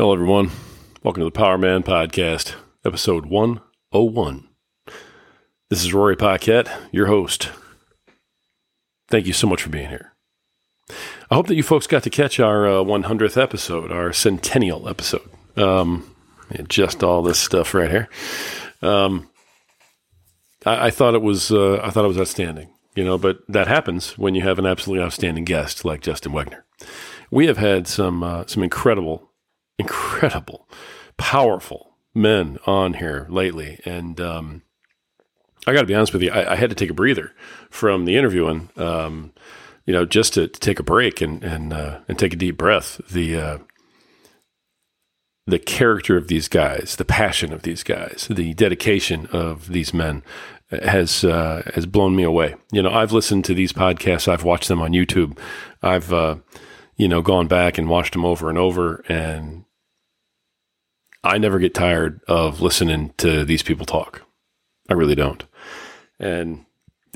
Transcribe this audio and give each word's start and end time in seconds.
Hello, 0.00 0.14
everyone. 0.14 0.50
Welcome 1.02 1.20
to 1.20 1.26
the 1.26 1.30
Power 1.30 1.58
Man 1.58 1.82
Podcast, 1.82 2.54
episode 2.86 3.26
101. 3.26 4.48
This 5.68 5.84
is 5.84 5.92
Rory 5.92 6.16
Paquette, 6.16 6.70
your 6.90 7.08
host. 7.08 7.50
Thank 9.10 9.26
you 9.26 9.34
so 9.34 9.46
much 9.46 9.62
for 9.62 9.68
being 9.68 9.90
here. 9.90 10.14
I 11.30 11.34
hope 11.34 11.48
that 11.48 11.54
you 11.54 11.62
folks 11.62 11.86
got 11.86 12.02
to 12.04 12.08
catch 12.08 12.40
our 12.40 12.66
uh, 12.66 12.82
100th 12.82 13.36
episode, 13.36 13.92
our 13.92 14.10
centennial 14.14 14.88
episode. 14.88 15.28
Um, 15.58 16.16
just 16.66 17.04
all 17.04 17.20
this 17.20 17.38
stuff 17.38 17.74
right 17.74 17.90
here. 17.90 18.08
Um, 18.80 19.28
I, 20.64 20.86
I, 20.86 20.90
thought 20.90 21.14
it 21.14 21.20
was 21.20 21.52
uh, 21.52 21.78
I 21.82 21.90
thought 21.90 22.06
it 22.06 22.08
was 22.08 22.18
outstanding, 22.18 22.70
you 22.94 23.04
know. 23.04 23.18
But 23.18 23.40
that 23.50 23.68
happens 23.68 24.16
when 24.16 24.34
you 24.34 24.40
have 24.44 24.58
an 24.58 24.64
absolutely 24.64 25.04
outstanding 25.04 25.44
guest 25.44 25.84
like 25.84 26.00
Justin 26.00 26.32
Wegner. 26.32 26.62
We 27.30 27.48
have 27.48 27.58
had 27.58 27.86
some 27.86 28.22
uh, 28.22 28.46
some 28.46 28.62
incredible, 28.62 29.29
incredible, 29.80 30.68
powerful 31.16 31.96
men 32.14 32.58
on 32.66 32.94
here 32.94 33.26
lately, 33.28 33.80
and 33.84 34.20
um, 34.20 34.62
I 35.66 35.72
got 35.72 35.80
to 35.80 35.86
be 35.86 35.94
honest 35.94 36.12
with 36.12 36.22
you, 36.22 36.30
I, 36.30 36.52
I, 36.52 36.56
had 36.56 36.70
to 36.70 36.76
take 36.76 36.90
a 36.90 36.94
breather 36.94 37.32
from 37.68 38.04
the 38.04 38.16
interviewing. 38.16 38.70
Um, 38.76 39.32
you 39.86 39.92
know, 39.92 40.04
just 40.04 40.34
to, 40.34 40.46
to, 40.48 40.60
take 40.60 40.78
a 40.78 40.84
break 40.84 41.20
and 41.20 41.42
and 41.42 41.72
uh, 41.72 42.00
and 42.08 42.18
take 42.18 42.32
a 42.32 42.36
deep 42.36 42.56
breath. 42.56 43.00
The 43.10 43.36
uh, 43.36 43.58
the 45.46 45.58
character 45.58 46.16
of 46.16 46.28
these 46.28 46.48
guys, 46.48 46.96
the 46.96 47.04
passion 47.04 47.52
of 47.52 47.62
these 47.62 47.82
guys, 47.82 48.28
the 48.30 48.54
dedication 48.54 49.26
of 49.32 49.68
these 49.68 49.92
men 49.92 50.22
has 50.70 51.24
uh, 51.24 51.62
has 51.74 51.86
blown 51.86 52.14
me 52.14 52.22
away. 52.22 52.54
You 52.72 52.82
know, 52.82 52.92
I've 52.92 53.12
listened 53.12 53.44
to 53.46 53.54
these 53.54 53.72
podcasts, 53.72 54.28
I've 54.28 54.44
watched 54.44 54.68
them 54.68 54.80
on 54.80 54.92
YouTube, 54.92 55.38
I've 55.82 56.12
uh, 56.12 56.36
you 56.96 57.08
know 57.08 57.22
gone 57.22 57.48
back 57.48 57.78
and 57.78 57.88
watched 57.88 58.12
them 58.12 58.24
over 58.24 58.48
and 58.48 58.58
over, 58.58 59.04
and 59.08 59.64
I 61.22 61.38
never 61.38 61.58
get 61.58 61.74
tired 61.74 62.20
of 62.28 62.60
listening 62.60 63.12
to 63.18 63.44
these 63.44 63.62
people 63.62 63.86
talk. 63.86 64.22
I 64.88 64.94
really 64.94 65.14
don't. 65.14 65.44
And 66.18 66.64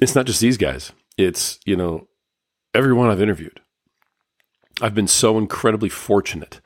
it's 0.01 0.15
not 0.15 0.27
just 0.27 0.41
these 0.41 0.57
guys; 0.57 0.93
it's 1.17 1.59
you 1.65 1.77
know 1.77 2.09
everyone 2.75 3.11
I've 3.11 3.23
interviewed. 3.23 3.61
I've 4.81 4.95
been 4.95 5.09
so 5.09 5.39
incredibly 5.39 5.89
fortunate 5.89 6.61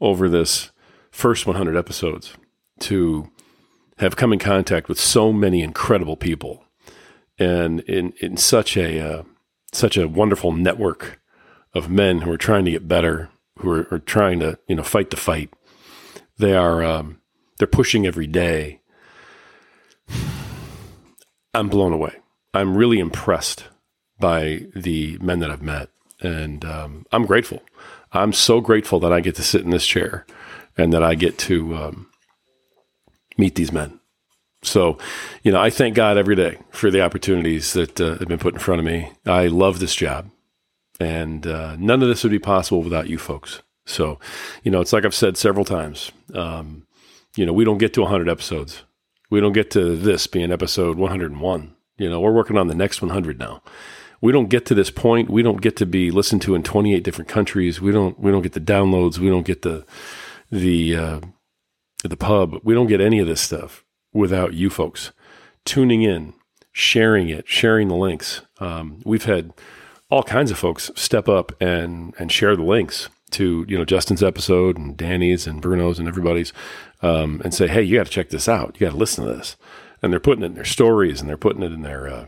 over 0.00 0.28
this 0.28 0.70
first 1.10 1.46
100 1.46 1.76
episodes 1.76 2.34
to 2.80 3.30
have 3.98 4.16
come 4.16 4.32
in 4.32 4.38
contact 4.38 4.88
with 4.88 4.98
so 4.98 5.32
many 5.32 5.62
incredible 5.62 6.16
people 6.16 6.64
and 7.38 7.80
in, 7.80 8.14
in 8.20 8.36
such 8.36 8.76
a 8.76 9.00
uh, 9.00 9.22
such 9.72 9.96
a 9.96 10.08
wonderful 10.08 10.52
network 10.52 11.20
of 11.74 11.90
men 11.90 12.22
who 12.22 12.30
are 12.30 12.38
trying 12.38 12.64
to 12.64 12.70
get 12.70 12.88
better, 12.88 13.30
who 13.58 13.70
are, 13.70 13.88
are 13.90 13.98
trying 13.98 14.40
to 14.40 14.58
you 14.68 14.76
know 14.76 14.82
fight 14.82 15.10
the 15.10 15.16
fight. 15.16 15.52
They 16.38 16.54
are 16.54 16.82
um, 16.82 17.20
they're 17.58 17.66
pushing 17.66 18.06
every 18.06 18.26
day. 18.26 18.80
I'm 21.54 21.68
blown 21.68 21.92
away. 21.92 22.16
I'm 22.54 22.76
really 22.76 22.98
impressed 22.98 23.64
by 24.18 24.66
the 24.74 25.18
men 25.18 25.40
that 25.40 25.50
I've 25.50 25.62
met, 25.62 25.88
and 26.20 26.64
um, 26.64 27.06
I'm 27.12 27.26
grateful. 27.26 27.62
I'm 28.12 28.32
so 28.32 28.60
grateful 28.60 29.00
that 29.00 29.12
I 29.12 29.20
get 29.20 29.34
to 29.36 29.42
sit 29.42 29.62
in 29.62 29.70
this 29.70 29.86
chair 29.86 30.26
and 30.76 30.92
that 30.92 31.02
I 31.02 31.14
get 31.14 31.38
to 31.38 31.74
um, 31.76 32.10
meet 33.36 33.54
these 33.54 33.72
men. 33.72 34.00
So, 34.62 34.98
you 35.42 35.50
know, 35.50 35.60
I 35.60 35.70
thank 35.70 35.94
God 35.94 36.16
every 36.16 36.36
day 36.36 36.58
for 36.70 36.90
the 36.90 37.00
opportunities 37.02 37.72
that 37.72 38.00
uh, 38.00 38.18
have 38.18 38.28
been 38.28 38.38
put 38.38 38.54
in 38.54 38.60
front 38.60 38.78
of 38.78 38.86
me. 38.86 39.10
I 39.26 39.48
love 39.48 39.80
this 39.80 39.94
job, 39.94 40.30
and 41.00 41.46
uh, 41.46 41.76
none 41.78 42.02
of 42.02 42.08
this 42.08 42.22
would 42.22 42.30
be 42.32 42.38
possible 42.38 42.82
without 42.82 43.08
you 43.08 43.18
folks. 43.18 43.62
So, 43.84 44.18
you 44.62 44.70
know, 44.70 44.80
it's 44.80 44.92
like 44.92 45.04
I've 45.04 45.14
said 45.14 45.36
several 45.36 45.64
times. 45.64 46.12
Um, 46.34 46.86
you 47.36 47.46
know, 47.46 47.52
we 47.52 47.64
don't 47.64 47.78
get 47.78 47.94
to 47.94 48.02
100 48.02 48.28
episodes. 48.28 48.82
We 49.30 49.40
don't 49.40 49.52
get 49.52 49.70
to 49.72 49.96
this 49.96 50.26
being 50.26 50.52
episode 50.52 50.98
101. 50.98 51.74
You 51.98 52.10
know, 52.10 52.20
we're 52.20 52.32
working 52.32 52.58
on 52.58 52.68
the 52.68 52.74
next 52.74 53.02
100 53.02 53.38
now. 53.38 53.62
We 54.20 54.30
don't 54.30 54.48
get 54.48 54.66
to 54.66 54.74
this 54.74 54.90
point. 54.90 55.30
We 55.30 55.42
don't 55.42 55.60
get 55.60 55.76
to 55.78 55.86
be 55.86 56.10
listened 56.10 56.42
to 56.42 56.54
in 56.54 56.62
28 56.62 57.02
different 57.02 57.28
countries. 57.28 57.80
We 57.80 57.90
don't. 57.90 58.18
We 58.20 58.30
don't 58.30 58.42
get 58.42 58.52
the 58.52 58.60
downloads. 58.60 59.18
We 59.18 59.28
don't 59.28 59.46
get 59.46 59.62
the 59.62 59.84
the 60.50 60.96
uh, 60.96 61.20
the 62.04 62.16
pub. 62.16 62.60
We 62.62 62.72
don't 62.72 62.86
get 62.86 63.00
any 63.00 63.18
of 63.18 63.26
this 63.26 63.40
stuff 63.40 63.84
without 64.12 64.54
you 64.54 64.70
folks 64.70 65.10
tuning 65.64 66.02
in, 66.02 66.34
sharing 66.70 67.28
it, 67.28 67.48
sharing 67.48 67.88
the 67.88 67.96
links. 67.96 68.42
Um, 68.58 69.00
we've 69.04 69.24
had 69.24 69.52
all 70.08 70.22
kinds 70.22 70.50
of 70.50 70.58
folks 70.58 70.90
step 70.94 71.28
up 71.28 71.52
and 71.60 72.14
and 72.18 72.30
share 72.30 72.54
the 72.54 72.62
links 72.62 73.08
to 73.32 73.64
you 73.68 73.76
know 73.76 73.84
Justin's 73.84 74.22
episode 74.22 74.76
and 74.76 74.96
Danny's 74.96 75.46
and 75.46 75.60
Bruno's 75.60 75.98
and 75.98 76.08
everybody's, 76.08 76.52
um, 77.02 77.40
and 77.44 77.52
say, 77.52 77.68
hey, 77.68 77.82
you 77.82 77.98
got 77.98 78.06
to 78.06 78.12
check 78.12 78.30
this 78.30 78.48
out. 78.48 78.76
You 78.78 78.86
got 78.86 78.92
to 78.92 78.98
listen 78.98 79.24
to 79.24 79.34
this. 79.34 79.56
And 80.00 80.12
they're 80.12 80.20
putting 80.20 80.42
it 80.42 80.46
in 80.46 80.54
their 80.54 80.64
stories 80.64 81.20
and 81.20 81.28
they're 81.28 81.36
putting 81.36 81.62
it 81.62 81.72
in 81.72 81.82
their, 81.82 82.08
uh, 82.08 82.26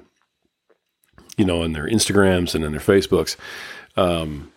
you 1.37 1.45
know, 1.45 1.63
in 1.63 1.73
their 1.73 1.89
Instagrams 1.89 2.55
and 2.55 2.65
in 2.65 2.73
their 2.73 2.81
Facebooks. 2.81 3.37
Um, 3.97 4.53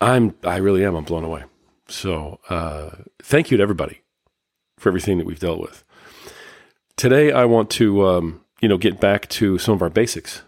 I'm 0.00 0.34
I 0.44 0.56
really 0.56 0.84
am. 0.84 0.94
I'm 0.94 1.04
blown 1.04 1.24
away. 1.24 1.44
So 1.88 2.40
uh, 2.48 2.90
thank 3.22 3.50
you 3.50 3.56
to 3.56 3.62
everybody 3.62 4.02
for 4.78 4.88
everything 4.88 5.18
that 5.18 5.26
we've 5.26 5.38
dealt 5.38 5.60
with. 5.60 5.84
Today, 6.96 7.32
I 7.32 7.44
want 7.44 7.70
to 7.70 8.06
um, 8.06 8.40
you 8.60 8.68
know 8.68 8.78
get 8.78 9.00
back 9.00 9.28
to 9.30 9.58
some 9.58 9.74
of 9.74 9.82
our 9.82 9.90
basics, 9.90 10.42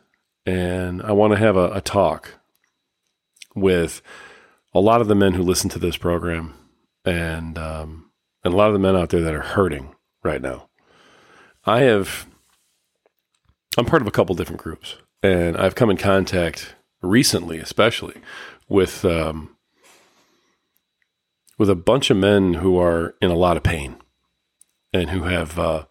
and 0.44 1.02
I 1.02 1.12
want 1.12 1.32
to 1.32 1.38
have 1.38 1.56
a, 1.56 1.70
a 1.72 1.81
talk 1.81 2.41
with 3.54 4.03
a 4.75 4.81
lot 4.81 5.00
of 5.00 5.09
the 5.09 5.15
men 5.15 5.34
who 5.34 5.42
listen 5.42 5.70
to 5.70 5.78
this 5.78 5.97
program, 5.97 6.54
and 7.04 7.59
um, 7.59 8.10
and 8.42 8.54
a 8.54 8.56
lot 8.56 8.69
of 8.69 8.72
the 8.72 8.78
men 8.78 8.97
out 8.97 9.10
there 9.10 9.20
that 9.22 9.34
are 9.34 9.41
hurting 9.41 9.94
right 10.22 10.42
now. 10.42 10.69
I 11.64 11.81
have 11.81 12.26
I'm 13.76 13.87
part 13.87 14.03
of 14.03 14.09
a 14.09 14.12
couple 14.12 14.34
different 14.34 14.62
groups, 14.62 14.97
and 15.22 15.56
I've 15.56 15.75
come 15.75 15.91
in 15.91 15.97
contact 15.97 16.75
recently, 17.03 17.59
especially 17.59 18.20
with 18.69 19.04
um, 19.04 19.56
with 21.59 21.70
a 21.70 21.75
bunch 21.75 22.10
of 22.10 22.16
men 22.16 22.54
who 22.54 22.78
are 22.78 23.14
in 23.20 23.31
a 23.31 23.37
lot 23.37 23.56
of 23.56 23.62
pain 23.62 23.97
and 24.93 25.10
who 25.10 25.25
have 25.25 25.59
uh, 25.59 25.84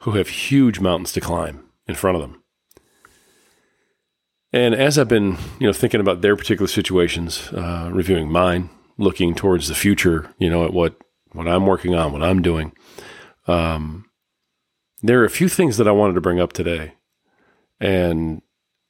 who 0.00 0.12
have 0.12 0.28
huge 0.28 0.80
mountains 0.80 1.12
to 1.12 1.20
climb 1.20 1.64
in 1.86 1.94
front 1.94 2.16
of 2.16 2.22
them. 2.22 2.41
And 4.52 4.74
as 4.74 4.98
I've 4.98 5.08
been, 5.08 5.38
you 5.58 5.66
know, 5.66 5.72
thinking 5.72 6.00
about 6.00 6.20
their 6.20 6.36
particular 6.36 6.68
situations, 6.68 7.50
uh, 7.52 7.88
reviewing 7.92 8.30
mine, 8.30 8.68
looking 8.98 9.34
towards 9.34 9.68
the 9.68 9.74
future, 9.74 10.34
you 10.38 10.50
know, 10.50 10.64
at 10.64 10.72
what 10.72 10.96
what 11.32 11.48
I'm 11.48 11.64
working 11.64 11.94
on, 11.94 12.12
what 12.12 12.22
I'm 12.22 12.42
doing, 12.42 12.72
um, 13.46 14.04
there 15.02 15.20
are 15.20 15.24
a 15.24 15.30
few 15.30 15.48
things 15.48 15.78
that 15.78 15.88
I 15.88 15.92
wanted 15.92 16.14
to 16.14 16.20
bring 16.20 16.38
up 16.38 16.52
today, 16.52 16.94
and 17.80 18.42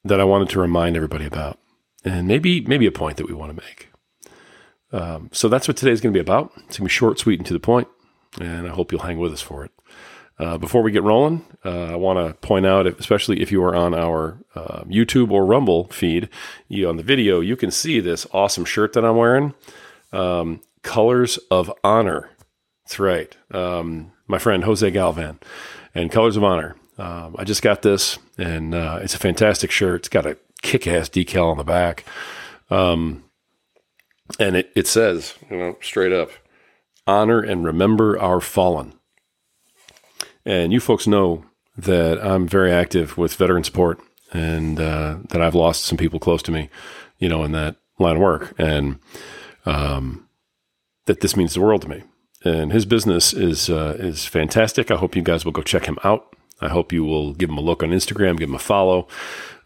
that 0.04 0.20
I 0.20 0.24
wanted 0.24 0.48
to 0.50 0.60
remind 0.60 0.96
everybody 0.96 1.26
about, 1.26 1.58
and 2.04 2.26
maybe 2.26 2.62
maybe 2.62 2.86
a 2.86 2.92
point 2.92 3.16
that 3.18 3.28
we 3.28 3.34
want 3.34 3.56
to 3.56 3.62
make. 3.62 3.88
Um, 4.92 5.30
so 5.32 5.48
that's 5.48 5.68
what 5.68 5.76
today's 5.76 6.00
going 6.00 6.12
to 6.12 6.16
be 6.16 6.20
about. 6.20 6.52
It's 6.56 6.76
going 6.76 6.78
to 6.78 6.82
be 6.82 6.88
short, 6.88 7.18
sweet, 7.18 7.38
and 7.38 7.46
to 7.46 7.54
the 7.54 7.60
point, 7.60 7.88
and 8.40 8.66
I 8.66 8.70
hope 8.70 8.90
you'll 8.90 9.02
hang 9.02 9.18
with 9.18 9.32
us 9.32 9.40
for 9.40 9.64
it. 9.64 9.70
Uh, 10.38 10.58
before 10.58 10.82
we 10.82 10.90
get 10.90 11.02
rolling, 11.02 11.44
uh, 11.64 11.92
I 11.92 11.96
want 11.96 12.18
to 12.18 12.34
point 12.34 12.66
out, 12.66 12.86
especially 12.86 13.40
if 13.42 13.52
you 13.52 13.62
are 13.62 13.76
on 13.76 13.94
our 13.94 14.38
uh, 14.54 14.82
YouTube 14.84 15.30
or 15.30 15.46
Rumble 15.46 15.84
feed, 15.88 16.28
you 16.68 16.88
on 16.88 16.96
the 16.96 17.02
video, 17.02 17.40
you 17.40 17.56
can 17.56 17.70
see 17.70 18.00
this 18.00 18.26
awesome 18.32 18.64
shirt 18.64 18.94
that 18.94 19.04
I'm 19.04 19.16
wearing. 19.16 19.54
Um, 20.12 20.60
Colors 20.82 21.38
of 21.50 21.72
Honor. 21.84 22.30
That's 22.84 22.98
right. 22.98 23.36
Um, 23.52 24.12
my 24.26 24.38
friend 24.38 24.64
Jose 24.64 24.90
Galvan 24.90 25.38
and 25.94 26.10
Colors 26.10 26.36
of 26.36 26.44
Honor. 26.44 26.76
Um, 26.98 27.36
I 27.38 27.44
just 27.44 27.62
got 27.62 27.82
this, 27.82 28.18
and 28.36 28.74
uh, 28.74 28.98
it's 29.02 29.14
a 29.14 29.18
fantastic 29.18 29.70
shirt. 29.70 30.00
It's 30.00 30.08
got 30.08 30.26
a 30.26 30.36
kick-ass 30.62 31.08
decal 31.08 31.50
on 31.50 31.56
the 31.56 31.64
back. 31.64 32.04
Um, 32.70 33.24
and 34.38 34.56
it, 34.56 34.72
it 34.74 34.86
says, 34.86 35.34
you 35.50 35.56
know, 35.56 35.76
straight 35.80 36.12
up, 36.12 36.30
honor 37.06 37.40
and 37.40 37.64
remember 37.64 38.18
our 38.18 38.40
fallen. 38.40 38.94
And 40.44 40.72
you 40.72 40.80
folks 40.80 41.06
know 41.06 41.44
that 41.76 42.24
I'm 42.24 42.46
very 42.46 42.72
active 42.72 43.16
with 43.16 43.34
veteran 43.34 43.64
support 43.64 44.00
and 44.32 44.80
uh, 44.80 45.18
that 45.28 45.40
I've 45.40 45.54
lost 45.54 45.84
some 45.84 45.98
people 45.98 46.18
close 46.18 46.42
to 46.44 46.52
me, 46.52 46.68
you 47.18 47.28
know, 47.28 47.44
in 47.44 47.52
that 47.52 47.76
line 47.98 48.16
of 48.16 48.22
work. 48.22 48.54
And 48.58 48.98
um, 49.66 50.28
that 51.06 51.20
this 51.20 51.36
means 51.36 51.54
the 51.54 51.60
world 51.60 51.82
to 51.82 51.88
me. 51.88 52.02
And 52.44 52.72
his 52.72 52.84
business 52.84 53.32
is 53.32 53.70
uh, 53.70 53.96
is 53.98 54.26
fantastic. 54.26 54.90
I 54.90 54.96
hope 54.96 55.14
you 55.14 55.22
guys 55.22 55.44
will 55.44 55.52
go 55.52 55.62
check 55.62 55.86
him 55.86 55.98
out. 56.02 56.34
I 56.60 56.68
hope 56.68 56.92
you 56.92 57.04
will 57.04 57.34
give 57.34 57.50
him 57.50 57.58
a 57.58 57.62
look 57.62 57.82
on 57.82 57.90
Instagram, 57.90 58.38
give 58.38 58.48
him 58.48 58.54
a 58.54 58.60
follow. 58.60 59.06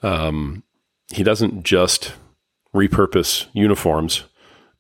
Um, 0.03 0.63
he 1.09 1.23
doesn't 1.23 1.63
just 1.63 2.13
repurpose 2.75 3.47
uniforms 3.55 4.25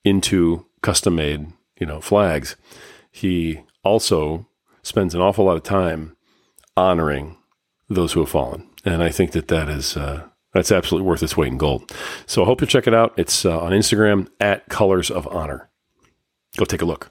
into 0.04 0.66
custom 0.82 1.16
made, 1.16 1.52
you 1.80 1.86
know, 1.86 2.00
flags, 2.00 2.56
he 3.10 3.62
also 3.82 4.46
spends 4.86 5.16
an 5.16 5.20
awful 5.20 5.44
lot 5.44 5.56
of 5.56 5.64
time 5.64 6.16
honoring 6.76 7.36
those 7.88 8.12
who 8.12 8.20
have 8.20 8.28
fallen. 8.28 8.68
And 8.84 9.02
I 9.02 9.10
think 9.10 9.32
that 9.32 9.48
that 9.48 9.68
is, 9.68 9.96
uh, 9.96 10.28
that's 10.52 10.70
absolutely 10.70 11.08
worth 11.08 11.24
its 11.24 11.36
weight 11.36 11.50
in 11.50 11.58
gold. 11.58 11.90
So 12.24 12.42
I 12.42 12.46
hope 12.46 12.60
you 12.60 12.68
check 12.68 12.86
it 12.86 12.94
out. 12.94 13.12
It's 13.16 13.44
uh, 13.44 13.58
on 13.58 13.72
Instagram 13.72 14.28
at 14.38 14.68
Colors 14.68 15.10
of 15.10 15.26
Honor. 15.26 15.68
go 16.56 16.64
take 16.64 16.82
a 16.82 16.86
look. 16.86 17.10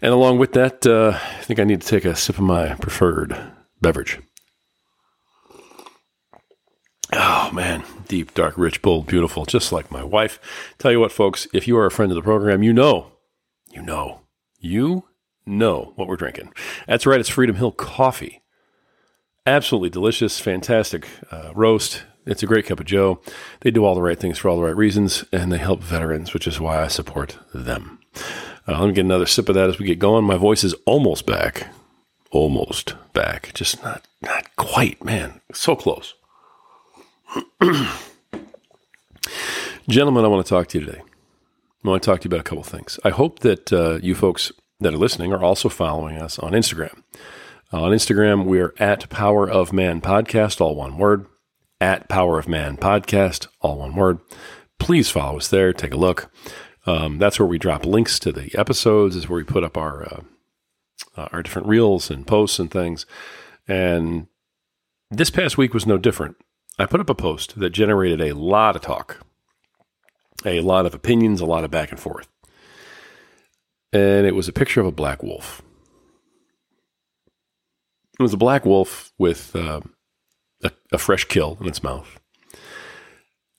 And 0.00 0.14
along 0.14 0.38
with 0.38 0.52
that, 0.52 0.86
uh, 0.86 1.18
I 1.38 1.42
think 1.42 1.60
I 1.60 1.64
need 1.64 1.82
to 1.82 1.86
take 1.86 2.06
a 2.06 2.16
sip 2.16 2.38
of 2.38 2.44
my 2.44 2.74
preferred 2.76 3.38
beverage. 3.82 4.18
Oh 7.12 7.50
man, 7.52 7.84
deep, 8.08 8.32
dark, 8.32 8.56
rich, 8.56 8.80
bold, 8.80 9.06
beautiful, 9.06 9.44
just 9.44 9.72
like 9.72 9.90
my 9.90 10.02
wife. 10.02 10.74
Tell 10.78 10.90
you 10.90 11.00
what, 11.00 11.12
folks, 11.12 11.46
if 11.52 11.68
you 11.68 11.76
are 11.76 11.84
a 11.84 11.90
friend 11.90 12.10
of 12.10 12.16
the 12.16 12.22
program, 12.22 12.62
you 12.62 12.72
know, 12.72 13.12
you 13.70 13.82
know, 13.82 14.22
you 14.58 15.04
know 15.46 15.92
what 15.96 16.08
we're 16.08 16.16
drinking. 16.16 16.52
That's 16.86 17.06
right, 17.06 17.20
it's 17.20 17.28
Freedom 17.28 17.56
Hill 17.56 17.72
Coffee. 17.72 18.42
Absolutely 19.46 19.90
delicious, 19.90 20.38
fantastic 20.38 21.08
uh, 21.30 21.52
roast. 21.54 22.04
It's 22.24 22.42
a 22.42 22.46
great 22.46 22.66
cup 22.66 22.78
of 22.78 22.86
Joe. 22.86 23.20
They 23.60 23.72
do 23.72 23.84
all 23.84 23.96
the 23.96 24.02
right 24.02 24.18
things 24.18 24.38
for 24.38 24.48
all 24.48 24.56
the 24.56 24.62
right 24.62 24.76
reasons, 24.76 25.24
and 25.32 25.50
they 25.50 25.58
help 25.58 25.82
veterans, 25.82 26.32
which 26.32 26.46
is 26.46 26.60
why 26.60 26.80
I 26.80 26.86
support 26.86 27.38
them. 27.52 27.98
Uh, 28.68 28.78
let 28.78 28.86
me 28.86 28.92
get 28.92 29.04
another 29.04 29.26
sip 29.26 29.48
of 29.48 29.56
that 29.56 29.68
as 29.68 29.78
we 29.78 29.86
get 29.86 29.98
going. 29.98 30.24
My 30.24 30.36
voice 30.36 30.62
is 30.62 30.74
almost 30.86 31.26
back, 31.26 31.66
almost 32.30 32.94
back, 33.12 33.52
just 33.54 33.82
not 33.82 34.06
not 34.20 34.54
quite. 34.54 35.04
Man, 35.04 35.40
so 35.52 35.74
close. 35.74 36.14
Gentlemen, 39.88 40.24
I 40.24 40.28
want 40.28 40.46
to 40.46 40.48
talk 40.48 40.68
to 40.68 40.78
you 40.78 40.86
today. 40.86 41.02
I 41.84 41.88
want 41.88 42.00
to 42.00 42.06
talk 42.06 42.20
to 42.20 42.26
you 42.26 42.28
about 42.28 42.40
a 42.40 42.44
couple 42.44 42.62
things. 42.62 43.00
I 43.04 43.10
hope 43.10 43.40
that 43.40 43.72
uh, 43.72 43.98
you 44.00 44.14
folks 44.14 44.52
that 44.82 44.94
are 44.94 44.98
listening 44.98 45.32
are 45.32 45.42
also 45.42 45.68
following 45.68 46.16
us 46.16 46.38
on 46.38 46.52
Instagram. 46.52 47.02
On 47.72 47.90
Instagram, 47.90 48.44
we 48.44 48.60
are 48.60 48.74
at 48.78 49.08
Power 49.08 49.48
of 49.48 49.72
Man 49.72 50.00
Podcast, 50.00 50.60
all 50.60 50.74
one 50.74 50.98
word. 50.98 51.26
At 51.80 52.08
Power 52.08 52.38
of 52.38 52.46
Man 52.46 52.76
Podcast, 52.76 53.48
all 53.60 53.78
one 53.78 53.96
word. 53.96 54.18
Please 54.78 55.10
follow 55.10 55.38
us 55.38 55.48
there. 55.48 55.72
Take 55.72 55.94
a 55.94 55.96
look. 55.96 56.30
Um, 56.86 57.18
that's 57.18 57.38
where 57.38 57.46
we 57.46 57.58
drop 57.58 57.86
links 57.86 58.18
to 58.20 58.30
the 58.30 58.50
episodes. 58.58 59.16
Is 59.16 59.28
where 59.28 59.38
we 59.38 59.44
put 59.44 59.64
up 59.64 59.76
our 59.76 60.02
uh, 60.02 60.20
uh 61.16 61.28
our 61.32 61.42
different 61.42 61.68
reels 61.68 62.10
and 62.10 62.26
posts 62.26 62.58
and 62.58 62.70
things. 62.70 63.06
And 63.66 64.26
this 65.10 65.30
past 65.30 65.56
week 65.56 65.74
was 65.74 65.86
no 65.86 65.98
different. 65.98 66.36
I 66.78 66.86
put 66.86 67.00
up 67.00 67.10
a 67.10 67.14
post 67.14 67.58
that 67.58 67.70
generated 67.70 68.20
a 68.20 68.34
lot 68.34 68.76
of 68.76 68.82
talk, 68.82 69.18
a 70.44 70.60
lot 70.60 70.86
of 70.86 70.94
opinions, 70.94 71.40
a 71.40 71.46
lot 71.46 71.64
of 71.64 71.70
back 71.70 71.90
and 71.90 72.00
forth. 72.00 72.28
And 73.92 74.26
it 74.26 74.34
was 74.34 74.48
a 74.48 74.52
picture 74.52 74.80
of 74.80 74.86
a 74.86 74.92
black 74.92 75.22
wolf. 75.22 75.62
It 78.18 78.22
was 78.22 78.32
a 78.32 78.38
black 78.38 78.64
wolf 78.64 79.12
with 79.18 79.54
uh, 79.54 79.80
a, 80.62 80.70
a 80.92 80.98
fresh 80.98 81.24
kill 81.26 81.58
in 81.60 81.66
its 81.66 81.82
mouth. 81.82 82.18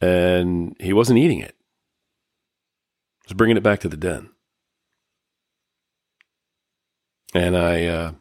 And 0.01 0.75
he 0.79 0.91
wasn't 0.93 1.19
eating 1.19 1.39
it, 1.39 1.55
he 3.23 3.29
was 3.29 3.37
bringing 3.37 3.57
it 3.57 3.63
back 3.63 3.79
to 3.81 3.89
the 3.89 3.97
den. 3.97 4.29
And 7.35 7.57
I, 7.57 7.85
uh, 7.85 8.11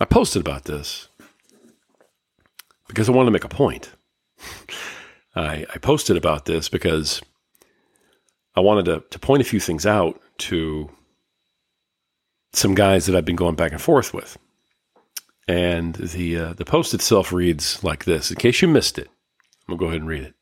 I 0.00 0.04
posted 0.04 0.40
about 0.40 0.64
this 0.64 1.08
because 2.86 3.08
I 3.08 3.12
wanted 3.12 3.26
to 3.26 3.32
make 3.32 3.44
a 3.44 3.48
point. 3.48 3.90
I, 5.36 5.66
I 5.74 5.78
posted 5.78 6.16
about 6.16 6.44
this 6.44 6.68
because 6.68 7.20
I 8.54 8.60
wanted 8.60 8.84
to, 8.84 9.02
to 9.10 9.18
point 9.18 9.42
a 9.42 9.44
few 9.44 9.58
things 9.58 9.84
out 9.84 10.20
to 10.38 10.90
some 12.52 12.74
guys 12.74 13.06
that 13.06 13.16
I've 13.16 13.24
been 13.24 13.36
going 13.36 13.56
back 13.56 13.72
and 13.72 13.80
forth 13.80 14.14
with. 14.14 14.38
And 15.46 15.94
the 15.94 16.38
uh, 16.38 16.52
the 16.54 16.64
post 16.64 16.94
itself 16.94 17.32
reads 17.32 17.84
like 17.84 18.04
this. 18.04 18.30
In 18.30 18.36
case 18.36 18.62
you 18.62 18.68
missed 18.68 18.98
it, 18.98 19.08
I'm 19.68 19.76
gonna 19.76 19.78
go 19.78 19.86
ahead 19.86 20.00
and 20.00 20.08
read 20.08 20.22
it. 20.22 20.34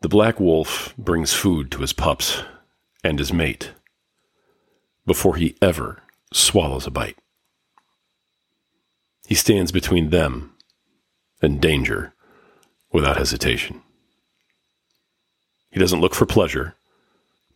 The 0.00 0.08
black 0.08 0.38
wolf 0.38 0.94
brings 0.96 1.32
food 1.32 1.70
to 1.72 1.80
his 1.80 1.92
pups 1.92 2.42
and 3.02 3.18
his 3.18 3.32
mate 3.32 3.72
before 5.06 5.36
he 5.36 5.56
ever 5.60 6.02
swallows 6.32 6.86
a 6.86 6.90
bite. 6.90 7.18
He 9.26 9.34
stands 9.34 9.72
between 9.72 10.10
them 10.10 10.54
and 11.42 11.60
danger 11.60 12.14
without 12.92 13.18
hesitation. 13.18 13.82
He 15.70 15.80
doesn't 15.80 16.00
look 16.00 16.14
for 16.14 16.26
pleasure, 16.26 16.74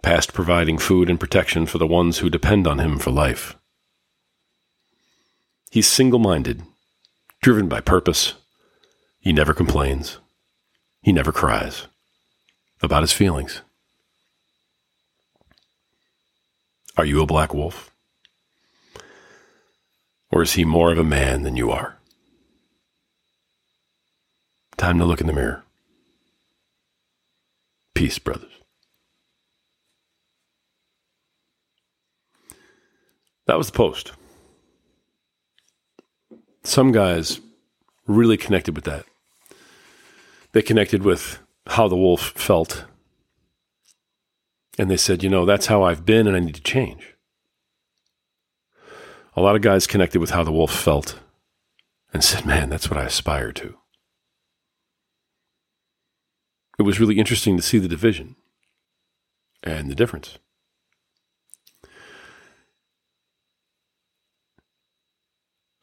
past 0.03 0.33
providing 0.33 0.79
food 0.79 1.09
and 1.09 1.19
protection 1.19 1.65
for 1.65 1.79
the 1.79 1.87
ones 1.87 2.19
who 2.19 2.29
depend 2.29 2.67
on 2.67 2.79
him 2.79 2.99
for 2.99 3.11
life. 3.11 3.57
He's 5.71 5.87
single 5.87 6.19
minded, 6.19 6.63
driven 7.41 7.69
by 7.69 7.81
purpose. 7.81 8.35
He 9.21 9.33
never 9.33 9.55
complains. 9.55 10.19
He 11.03 11.13
never 11.13 11.33
cries 11.33 11.87
about 12.83 13.03
his 13.03 13.13
feelings. 13.13 13.63
Are 16.97 17.07
you 17.07 17.23
a 17.23 17.27
black 17.27 17.55
wolf? 17.55 17.91
Or 20.31 20.43
is 20.43 20.55
he 20.55 20.65
more 20.65 20.93
of 20.93 20.99
a 20.99 21.05
man 21.05 21.43
than 21.43 21.57
you 21.57 21.71
are? 21.71 21.97
Time 24.77 24.99
to 24.99 25.05
look 25.05 25.21
in 25.21 25.27
the 25.27 25.33
mirror. 25.33 25.63
Peace, 27.95 28.19
brothers. 28.19 28.52
That 33.47 33.59
was 33.59 33.69
the 33.69 33.77
post. 33.77 34.13
Some 36.65 36.93
guys 36.93 37.41
really 38.07 38.37
connected 38.37 38.75
with 38.75 38.85
that. 38.85 39.05
They 40.53 40.63
connected 40.63 41.03
with 41.03 41.39
how 41.67 41.89
the 41.89 41.97
wolf 41.97 42.33
felt. 42.37 42.85
And 44.79 44.91
they 44.91 44.97
said, 44.97 45.23
you 45.23 45.29
know, 45.29 45.45
that's 45.45 45.67
how 45.67 45.83
I've 45.83 46.05
been 46.05 46.27
and 46.27 46.37
I 46.37 46.41
need 46.41 46.55
to 46.55 46.63
change 46.63 47.13
a 49.35 49.41
lot 49.41 49.57
of 49.57 49.63
guys 49.63 49.87
connected 49.87 50.21
with 50.21 50.31
how 50.31 50.45
the 50.45 50.53
wolf 50.53 50.75
felt 50.75 51.19
and 52.13 52.23
said, 52.23 52.45
man, 52.45 52.69
that's 52.69 52.91
what 52.91 52.99
I 52.99 53.05
aspire 53.05 53.53
to. 53.53 53.77
It 56.79 56.83
was 56.83 57.01
really 57.01 57.19
interesting 57.19 57.57
to 57.57 57.63
see 57.63 57.79
the 57.79 57.89
division 57.89 58.37
and 59.63 59.91
the 59.91 59.95
difference. 59.95 60.39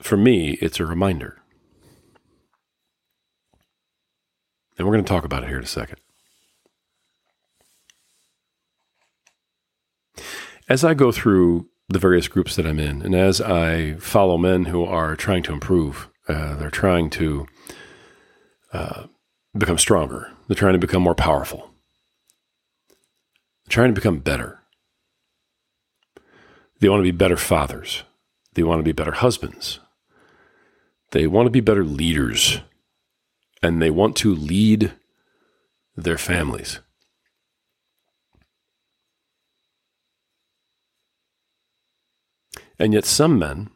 For 0.09 0.17
me, 0.17 0.57
it's 0.59 0.79
a 0.79 0.87
reminder. 0.87 1.37
And 4.75 4.87
we're 4.87 4.93
going 4.93 5.05
to 5.05 5.07
talk 5.07 5.23
about 5.23 5.43
it 5.43 5.49
here 5.49 5.59
in 5.59 5.63
a 5.63 5.67
second. 5.67 5.99
As 10.67 10.83
I 10.83 10.95
go 10.95 11.11
through 11.11 11.69
the 11.89 11.99
various 11.99 12.27
groups 12.27 12.55
that 12.55 12.65
I'm 12.65 12.79
in. 12.79 13.03
And 13.03 13.13
as 13.13 13.39
I 13.39 13.97
follow 13.99 14.39
men 14.39 14.65
who 14.65 14.83
are 14.83 15.15
trying 15.15 15.43
to 15.43 15.53
improve, 15.53 16.09
uh, 16.27 16.55
they're 16.55 16.71
trying 16.71 17.11
to 17.11 17.45
uh, 18.73 19.03
become 19.55 19.77
stronger, 19.77 20.31
they're 20.47 20.55
trying 20.55 20.73
to 20.73 20.79
become 20.79 21.03
more 21.03 21.13
powerful, 21.13 21.69
they're 23.63 23.73
trying 23.75 23.89
to 23.89 24.01
become 24.01 24.17
better. 24.17 24.59
They 26.79 26.89
want 26.89 26.99
to 26.99 27.11
be 27.11 27.11
better 27.11 27.37
fathers, 27.37 28.05
they 28.55 28.63
want 28.63 28.79
to 28.79 28.83
be 28.83 28.91
better 28.91 29.11
husbands, 29.11 29.79
they 31.11 31.27
want 31.27 31.47
to 31.47 31.51
be 31.51 31.61
better 31.61 31.83
leaders, 31.83 32.61
and 33.61 33.81
they 33.81 33.89
want 33.89 34.15
to 34.17 34.33
lead 34.33 34.93
their 35.95 36.17
families. 36.17 36.79
And 42.77 42.93
yet, 42.93 43.05
some 43.05 43.37
men 43.37 43.69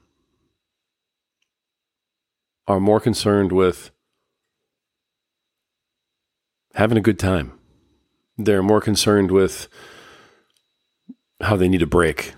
are 2.67 2.79
more 2.79 2.99
concerned 2.99 3.51
with 3.51 3.91
having 6.75 6.97
a 6.97 7.01
good 7.01 7.19
time. 7.19 7.59
They're 8.37 8.63
more 8.63 8.81
concerned 8.81 9.31
with 9.31 9.67
how 11.41 11.57
they 11.57 11.67
need 11.67 11.81
a 11.81 11.87
break. 11.87 12.33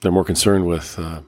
They're 0.00 0.12
more 0.12 0.24
concerned 0.24 0.66
with 0.66 0.98
uh, 0.98 1.22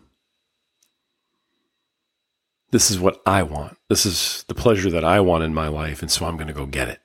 this 2.73 2.91
is 2.91 2.99
what 2.99 3.23
I 3.25 3.45
want. 3.45 3.79
This 3.89 4.05
is 4.05 4.45
the 4.49 4.55
pleasure 4.55 4.91
that 4.91 5.05
I 5.05 5.21
want 5.21 5.45
in 5.45 5.55
my 5.55 5.69
life, 5.69 6.03
and 6.03 6.11
so 6.11 6.27
I'm 6.27 6.37
going 6.37 6.49
to 6.49 6.53
go 6.53 6.67
get 6.67 6.89
it. 6.89 7.01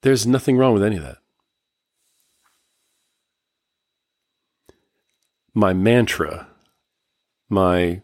There's 0.00 0.26
nothing 0.26 0.56
wrong 0.56 0.72
with 0.72 0.82
any 0.82 0.96
of 0.96 1.02
that. 1.02 1.18
my 5.56 5.72
mantra, 5.72 6.48
my 7.48 8.02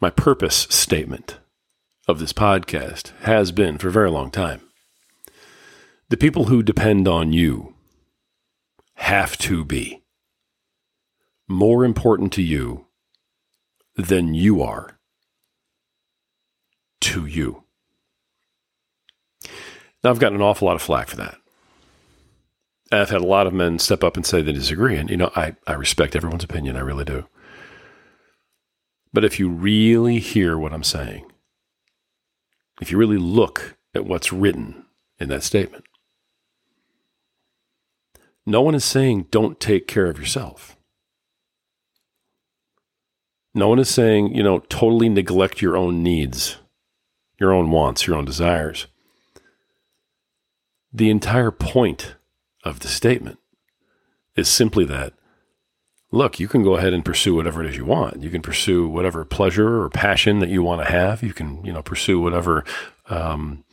my 0.00 0.10
purpose 0.10 0.66
statement 0.70 1.38
of 2.08 2.18
this 2.18 2.32
podcast 2.32 3.12
has 3.20 3.52
been 3.52 3.78
for 3.78 3.88
a 3.88 3.92
very 3.92 4.10
long 4.10 4.32
time. 4.32 4.60
The 6.08 6.16
people 6.16 6.46
who 6.46 6.64
depend 6.64 7.06
on 7.06 7.32
you 7.32 7.76
have 8.94 9.38
to 9.38 9.64
be 9.64 10.02
more 11.48 11.84
important 11.84 12.32
to 12.34 12.42
you 12.42 12.86
than 13.96 14.34
you 14.34 14.62
are 14.62 14.98
to 17.00 17.26
you. 17.26 17.64
Now, 20.04 20.10
I've 20.10 20.20
gotten 20.20 20.36
an 20.36 20.42
awful 20.42 20.66
lot 20.66 20.76
of 20.76 20.82
flack 20.82 21.08
for 21.08 21.16
that. 21.16 21.38
I've 22.92 23.10
had 23.10 23.20
a 23.20 23.26
lot 23.26 23.46
of 23.46 23.52
men 23.52 23.78
step 23.78 24.04
up 24.04 24.16
and 24.16 24.24
say 24.24 24.40
they 24.40 24.52
disagree. 24.52 24.96
And, 24.96 25.10
you 25.10 25.16
know, 25.16 25.30
I, 25.34 25.56
I 25.66 25.72
respect 25.74 26.14
everyone's 26.16 26.44
opinion. 26.44 26.76
I 26.76 26.80
really 26.80 27.04
do. 27.04 27.26
But 29.12 29.24
if 29.24 29.38
you 29.38 29.48
really 29.48 30.18
hear 30.18 30.56
what 30.58 30.72
I'm 30.72 30.84
saying, 30.84 31.30
if 32.80 32.92
you 32.92 32.98
really 32.98 33.18
look 33.18 33.76
at 33.94 34.06
what's 34.06 34.32
written 34.32 34.86
in 35.18 35.28
that 35.30 35.42
statement, 35.42 35.84
no 38.46 38.62
one 38.62 38.74
is 38.74 38.84
saying 38.84 39.26
don't 39.30 39.60
take 39.60 39.86
care 39.86 40.06
of 40.06 40.18
yourself. 40.18 40.77
No 43.58 43.68
one 43.68 43.80
is 43.80 43.90
saying, 43.90 44.36
you 44.36 44.42
know, 44.44 44.60
totally 44.68 45.08
neglect 45.08 45.60
your 45.60 45.76
own 45.76 46.00
needs, 46.00 46.58
your 47.40 47.52
own 47.52 47.72
wants, 47.72 48.06
your 48.06 48.16
own 48.16 48.24
desires. 48.24 48.86
The 50.92 51.10
entire 51.10 51.50
point 51.50 52.14
of 52.62 52.80
the 52.80 52.88
statement 52.88 53.40
is 54.36 54.48
simply 54.48 54.84
that 54.84 55.12
look, 56.12 56.38
you 56.38 56.46
can 56.46 56.62
go 56.62 56.76
ahead 56.76 56.92
and 56.92 57.04
pursue 57.04 57.34
whatever 57.34 57.62
it 57.62 57.68
is 57.68 57.76
you 57.76 57.84
want. 57.84 58.22
You 58.22 58.30
can 58.30 58.42
pursue 58.42 58.88
whatever 58.88 59.24
pleasure 59.24 59.82
or 59.82 59.90
passion 59.90 60.38
that 60.38 60.48
you 60.48 60.62
want 60.62 60.80
to 60.86 60.90
have. 60.90 61.22
You 61.22 61.34
can, 61.34 61.62
you 61.64 61.72
know, 61.72 61.82
pursue 61.82 62.20
whatever 62.20 62.64
um, 63.10 63.64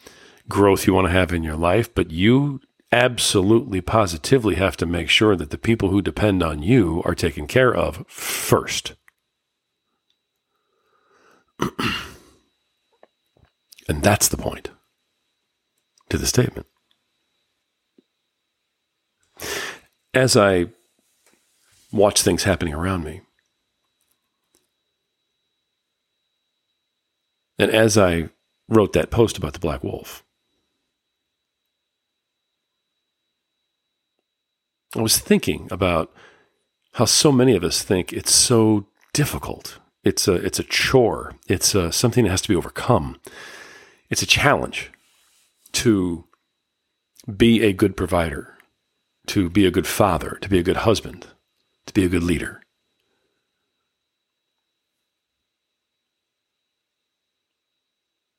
growth 0.50 0.88
you 0.88 0.94
want 0.94 1.08
to 1.08 1.14
have 1.14 1.32
in 1.32 1.44
your 1.44 1.56
life, 1.56 1.94
but 1.94 2.10
you 2.10 2.60
absolutely 2.92 3.82
positively 3.82 4.56
have 4.56 4.76
to 4.78 4.86
make 4.86 5.10
sure 5.10 5.36
that 5.36 5.52
the 5.52 5.58
people 5.58 5.90
who 5.90 6.02
depend 6.02 6.42
on 6.42 6.64
you 6.64 7.02
are 7.06 7.16
taken 7.16 7.46
care 7.46 7.74
of 7.74 8.04
first. 8.08 8.96
and 13.88 14.02
that's 14.02 14.28
the 14.28 14.38
point 14.38 14.70
to 16.10 16.18
the 16.18 16.28
statement. 16.28 16.68
As 20.14 20.38
I 20.38 20.68
watch 21.92 22.22
things 22.22 22.44
happening 22.44 22.74
around 22.74 23.04
me, 23.04 23.22
and 27.60 27.72
as 27.72 27.98
I 27.98 28.30
wrote 28.68 28.94
that 28.94 29.12
post 29.12 29.38
about 29.38 29.54
the 29.54 29.60
black 29.60 29.84
wolf, 29.84 30.24
I 34.96 35.02
was 35.02 35.18
thinking 35.18 35.68
about 35.72 36.14
how 36.94 37.04
so 37.04 37.32
many 37.32 37.56
of 37.56 37.64
us 37.66 37.84
think 37.84 38.14
it's 38.14 38.34
so 38.34 38.88
difficult. 39.14 39.80
It's 40.06 40.28
a 40.28 40.36
it's 40.36 40.60
a 40.60 40.64
chore. 40.64 41.34
It's 41.48 41.74
a, 41.74 41.92
something 41.92 42.24
that 42.24 42.30
has 42.30 42.42
to 42.44 42.50
be 42.50 42.56
overcome. 42.56 43.20
It's 44.10 44.22
a 44.22 44.28
challenge 44.28 44.92
to 45.74 46.26
be 47.36 47.64
a 47.64 47.74
good 47.74 47.98
provider, 47.98 48.56
to 49.28 49.50
be 49.50 49.66
a 49.66 49.72
good 49.72 49.88
father, 49.88 50.38
to 50.42 50.48
be 50.48 50.60
a 50.60 50.64
good 50.64 50.78
husband, 50.78 51.26
to 51.88 51.94
be 51.94 52.06
a 52.06 52.10
good 52.10 52.24
leader. 52.24 52.62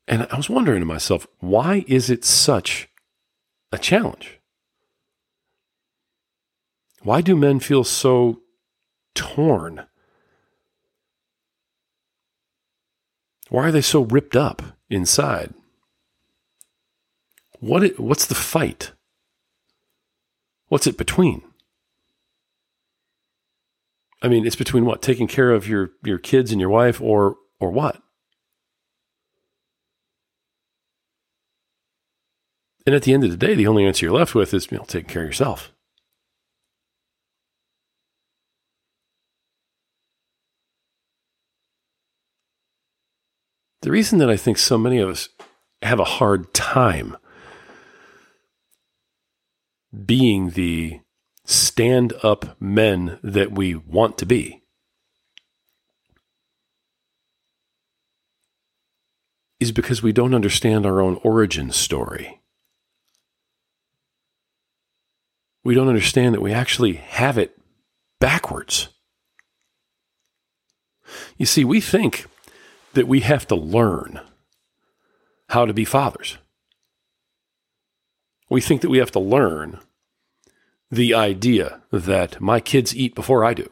And 0.08 0.28
I 0.30 0.36
was 0.36 0.48
wondering 0.48 0.80
to 0.80 0.86
myself, 0.86 1.26
why 1.40 1.84
is 1.88 2.10
it 2.10 2.24
such 2.24 2.88
a 3.72 3.78
challenge? 3.78 4.38
Why 7.02 7.20
do 7.20 7.34
men 7.34 7.58
feel 7.58 7.82
so 7.82 8.42
torn? 9.16 9.86
Why 13.48 13.68
are 13.68 13.72
they 13.72 13.80
so 13.80 14.02
ripped 14.02 14.36
up 14.36 14.62
inside? 14.90 15.54
What 17.60 17.82
it, 17.84 18.00
what's 18.00 18.26
the 18.26 18.34
fight? 18.34 18.92
What's 20.68 20.86
it 20.86 20.98
between? 20.98 21.42
I 24.22 24.28
mean, 24.28 24.46
it's 24.46 24.56
between 24.56 24.84
what? 24.84 25.02
Taking 25.02 25.28
care 25.28 25.50
of 25.52 25.68
your, 25.68 25.90
your 26.04 26.18
kids 26.18 26.50
and 26.50 26.60
your 26.60 26.70
wife 26.70 27.00
or 27.00 27.36
or 27.58 27.70
what? 27.70 28.02
And 32.86 32.94
at 32.94 33.02
the 33.02 33.12
end 33.12 33.24
of 33.24 33.30
the 33.30 33.36
day, 33.36 33.54
the 33.54 33.66
only 33.66 33.84
answer 33.84 34.06
you're 34.06 34.14
left 34.14 34.34
with 34.34 34.54
is, 34.54 34.70
you 34.70 34.78
know, 34.78 34.84
taking 34.84 35.08
care 35.08 35.22
of 35.22 35.28
yourself. 35.28 35.72
The 43.86 43.92
reason 43.92 44.18
that 44.18 44.28
I 44.28 44.36
think 44.36 44.58
so 44.58 44.76
many 44.76 44.98
of 44.98 45.08
us 45.08 45.28
have 45.80 46.00
a 46.00 46.04
hard 46.18 46.52
time 46.52 47.16
being 50.04 50.50
the 50.50 51.02
stand 51.44 52.12
up 52.24 52.60
men 52.60 53.20
that 53.22 53.52
we 53.52 53.76
want 53.76 54.18
to 54.18 54.26
be 54.26 54.64
is 59.60 59.70
because 59.70 60.02
we 60.02 60.10
don't 60.10 60.34
understand 60.34 60.84
our 60.84 61.00
own 61.00 61.20
origin 61.22 61.70
story. 61.70 62.40
We 65.62 65.76
don't 65.76 65.86
understand 65.86 66.34
that 66.34 66.42
we 66.42 66.52
actually 66.52 66.94
have 66.94 67.38
it 67.38 67.56
backwards. 68.18 68.88
You 71.36 71.46
see, 71.46 71.64
we 71.64 71.80
think 71.80 72.26
that 72.96 73.06
we 73.06 73.20
have 73.20 73.46
to 73.46 73.54
learn 73.54 74.20
how 75.50 75.66
to 75.66 75.74
be 75.74 75.84
fathers. 75.84 76.38
We 78.48 78.62
think 78.62 78.80
that 78.80 78.88
we 78.88 78.98
have 78.98 79.10
to 79.12 79.20
learn 79.20 79.80
the 80.90 81.12
idea 81.12 81.82
that 81.92 82.40
my 82.40 82.58
kids 82.58 82.96
eat 82.96 83.14
before 83.14 83.44
I 83.44 83.52
do. 83.52 83.70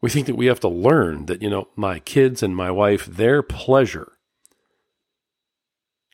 We 0.00 0.08
think 0.08 0.26
that 0.26 0.36
we 0.36 0.46
have 0.46 0.60
to 0.60 0.68
learn 0.68 1.26
that, 1.26 1.42
you 1.42 1.50
know, 1.50 1.68
my 1.74 1.98
kids 1.98 2.40
and 2.42 2.54
my 2.54 2.70
wife, 2.70 3.04
their 3.06 3.42
pleasure 3.42 4.12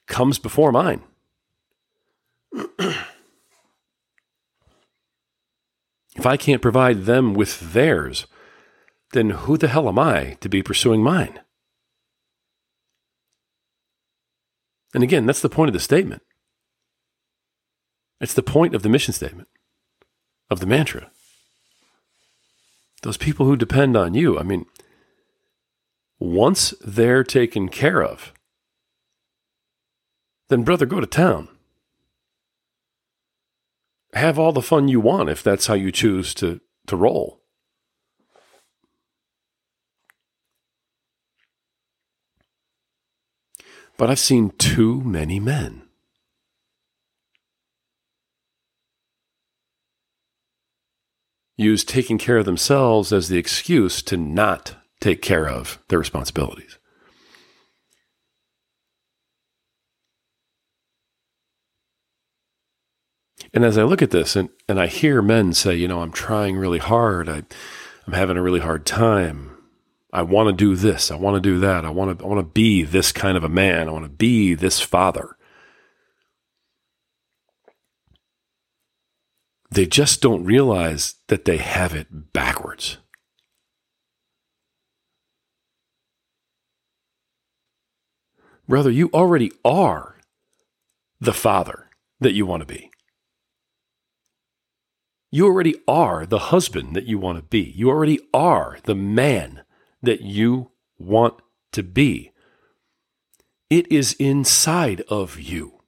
comes 0.07 0.38
before 0.38 0.73
mine. 0.73 1.02
If 6.18 6.26
I 6.26 6.37
can't 6.37 6.60
provide 6.60 7.04
them 7.04 7.32
with 7.32 7.72
theirs, 7.72 8.26
then 9.12 9.30
who 9.30 9.56
the 9.56 9.68
hell 9.68 9.88
am 9.88 10.00
I 10.00 10.37
to 10.40 10.48
be 10.48 10.64
pursuing 10.64 11.00
mine? 11.00 11.38
And 14.92 15.04
again, 15.04 15.26
that's 15.26 15.40
the 15.40 15.48
point 15.48 15.68
of 15.68 15.75
the 15.75 15.80
statement. 15.80 16.22
It's 18.20 18.34
the 18.34 18.42
point 18.42 18.75
of 18.75 18.82
the 18.82 18.88
mission 18.88 19.14
statement, 19.14 19.46
of 20.50 20.58
the 20.58 20.66
mantra. 20.66 21.08
Those 23.02 23.16
people 23.16 23.46
who 23.46 23.56
depend 23.56 23.96
on 23.96 24.14
you, 24.14 24.40
I 24.40 24.42
mean, 24.42 24.66
once 26.18 26.75
they're 26.84 27.22
taken 27.22 27.68
care 27.68 28.02
of, 28.02 28.32
then, 30.48 30.64
brother, 30.64 30.84
go 30.84 30.98
to 30.98 31.06
town 31.06 31.48
have 34.14 34.38
all 34.38 34.52
the 34.52 34.62
fun 34.62 34.88
you 34.88 35.00
want 35.00 35.28
if 35.28 35.42
that's 35.42 35.66
how 35.66 35.74
you 35.74 35.92
choose 35.92 36.34
to, 36.34 36.60
to 36.86 36.96
roll. 36.96 37.42
But 43.96 44.10
I've 44.10 44.20
seen 44.20 44.50
too 44.50 45.00
many 45.02 45.40
men. 45.40 45.82
Use 51.56 51.82
taking 51.82 52.18
care 52.18 52.38
of 52.38 52.44
themselves 52.44 53.12
as 53.12 53.28
the 53.28 53.36
excuse 53.36 54.00
to 54.02 54.16
not 54.16 54.76
take 55.00 55.20
care 55.20 55.48
of 55.48 55.82
their 55.88 55.98
responsibilities. 55.98 56.77
And 63.54 63.64
as 63.64 63.78
I 63.78 63.82
look 63.82 64.02
at 64.02 64.10
this 64.10 64.36
and, 64.36 64.50
and 64.68 64.80
I 64.80 64.86
hear 64.86 65.22
men 65.22 65.52
say, 65.52 65.74
you 65.74 65.88
know, 65.88 66.02
I'm 66.02 66.12
trying 66.12 66.56
really 66.56 66.78
hard, 66.78 67.28
I, 67.28 67.44
I'm 68.06 68.12
having 68.12 68.36
a 68.36 68.42
really 68.42 68.60
hard 68.60 68.84
time. 68.84 69.56
I 70.12 70.22
want 70.22 70.48
to 70.48 70.52
do 70.52 70.76
this. 70.76 71.10
I 71.10 71.16
want 71.16 71.36
to 71.36 71.40
do 71.40 71.60
that. 71.60 71.84
I 71.84 71.90
want 71.90 72.18
to, 72.18 72.24
I 72.24 72.28
want 72.28 72.40
to 72.40 72.52
be 72.52 72.82
this 72.82 73.12
kind 73.12 73.36
of 73.36 73.44
a 73.44 73.48
man. 73.48 73.88
I 73.88 73.92
want 73.92 74.04
to 74.04 74.10
be 74.10 74.54
this 74.54 74.80
father. 74.80 75.36
They 79.70 79.86
just 79.86 80.22
don't 80.22 80.44
realize 80.44 81.16
that 81.28 81.44
they 81.44 81.58
have 81.58 81.94
it 81.94 82.32
backwards. 82.32 82.96
Brother, 88.66 88.90
you 88.90 89.10
already 89.12 89.52
are 89.64 90.16
the 91.20 91.34
father 91.34 91.88
that 92.20 92.32
you 92.32 92.46
want 92.46 92.60
to 92.60 92.66
be. 92.66 92.88
You 95.30 95.47
already 95.47 95.75
are 95.87 96.25
the 96.25 96.38
husband 96.38 96.97
that 96.97 97.06
you 97.06 97.18
want 97.18 97.38
to 97.38 97.44
be. 97.44 97.61
You 97.61 97.90
already 97.90 98.18
are 98.32 98.78
the 98.85 98.94
man 98.94 99.62
that 100.02 100.23
you 100.23 100.70
want 100.99 101.35
to 101.73 101.82
be. 101.82 102.32
It 103.68 103.90
is 103.92 104.14
inside 104.14 105.02
of 105.08 105.38
you. 105.38 105.82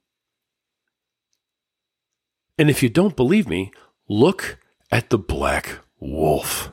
And 2.57 2.69
if 2.69 2.83
you 2.83 2.89
don't 2.89 3.15
believe 3.15 3.47
me, 3.47 3.71
look 4.07 4.59
at 4.91 5.09
the 5.09 5.17
black 5.17 5.79
wolf. 5.99 6.71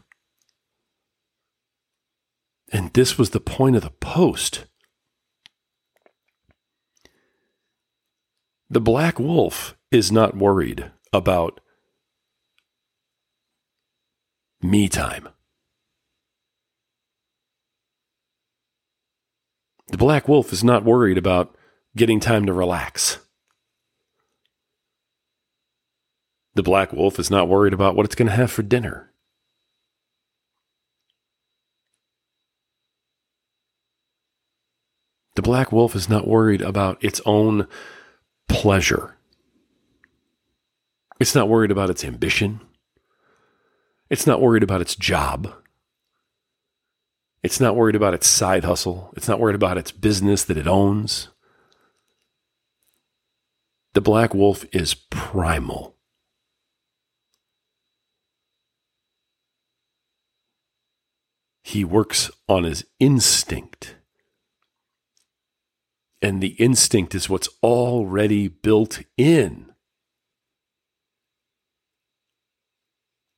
And 2.71 2.93
this 2.93 3.17
was 3.17 3.31
the 3.31 3.41
point 3.41 3.77
of 3.77 3.83
the 3.83 3.91
post. 3.91 4.67
The 8.69 8.81
black 8.83 9.19
wolf 9.19 9.75
is 9.91 10.13
not 10.13 10.37
worried 10.37 10.91
about 11.11 11.61
me 14.62 14.88
time. 14.88 15.29
The 19.88 19.97
black 19.99 20.29
wolf 20.29 20.53
is 20.53 20.62
not 20.62 20.85
worried 20.85 21.19
about 21.19 21.55
getting 21.97 22.21
time 22.21 22.47
to 22.47 22.53
relax. 22.53 23.19
The 26.55 26.62
black 26.62 26.93
wolf 26.93 27.19
is 27.19 27.31
not 27.31 27.49
worried 27.49 27.73
about 27.73 27.95
what 27.95 28.05
it's 28.05 28.15
going 28.15 28.29
to 28.29 28.35
have 28.35 28.50
for 28.50 28.62
dinner. 28.62 29.12
The 35.37 35.43
black 35.43 35.71
wolf 35.71 35.95
is 35.95 36.09
not 36.09 36.27
worried 36.27 36.62
about 36.62 37.03
its 37.03 37.21
own 37.25 37.69
pleasure. 38.49 39.17
It's 41.21 41.35
not 41.35 41.49
worried 41.49 41.71
about 41.71 41.91
its 41.91 42.05
ambition. 42.05 42.61
It's 44.11 44.27
not 44.27 44.41
worried 44.41 44.62
about 44.62 44.81
its 44.81 44.95
job. 44.97 45.53
It's 47.43 47.61
not 47.61 47.77
worried 47.77 47.95
about 47.95 48.15
its 48.15 48.27
side 48.27 48.65
hustle. 48.65 49.12
It's 49.17 49.29
not 49.29 49.38
worried 49.38 49.55
about 49.55 49.79
its 49.79 49.93
business 49.93 50.45
that 50.45 50.57
it 50.57 50.67
owns. 50.67 51.29
The 53.95 54.00
black 54.00 54.35
wolf 54.35 54.65
is 54.73 54.95
primal. 54.95 55.97
He 61.62 61.85
works 61.85 62.31
on 62.49 62.65
his 62.65 62.87
instinct. 62.99 63.97
And 66.23 66.43
the 66.43 66.55
instinct 66.59 67.15
is 67.15 67.29
what's 67.29 67.49
already 67.62 68.49
built 68.49 69.03
in. 69.17 69.73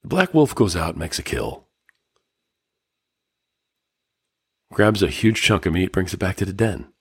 The 0.03 0.09
black 0.09 0.33
wolf 0.33 0.55
goes 0.55 0.77
out 0.77 0.91
and 0.91 0.99
makes 0.99 1.19
a 1.19 1.23
kill. 1.23 1.67
Grabs 4.73 5.03
a 5.03 5.09
huge 5.09 5.43
chunk 5.43 5.67
of 5.67 5.73
meat, 5.73 5.93
brings 5.93 6.15
it 6.15 6.19
back 6.19 6.37
to 6.37 6.45
the 6.45 6.53
den. 6.53 6.93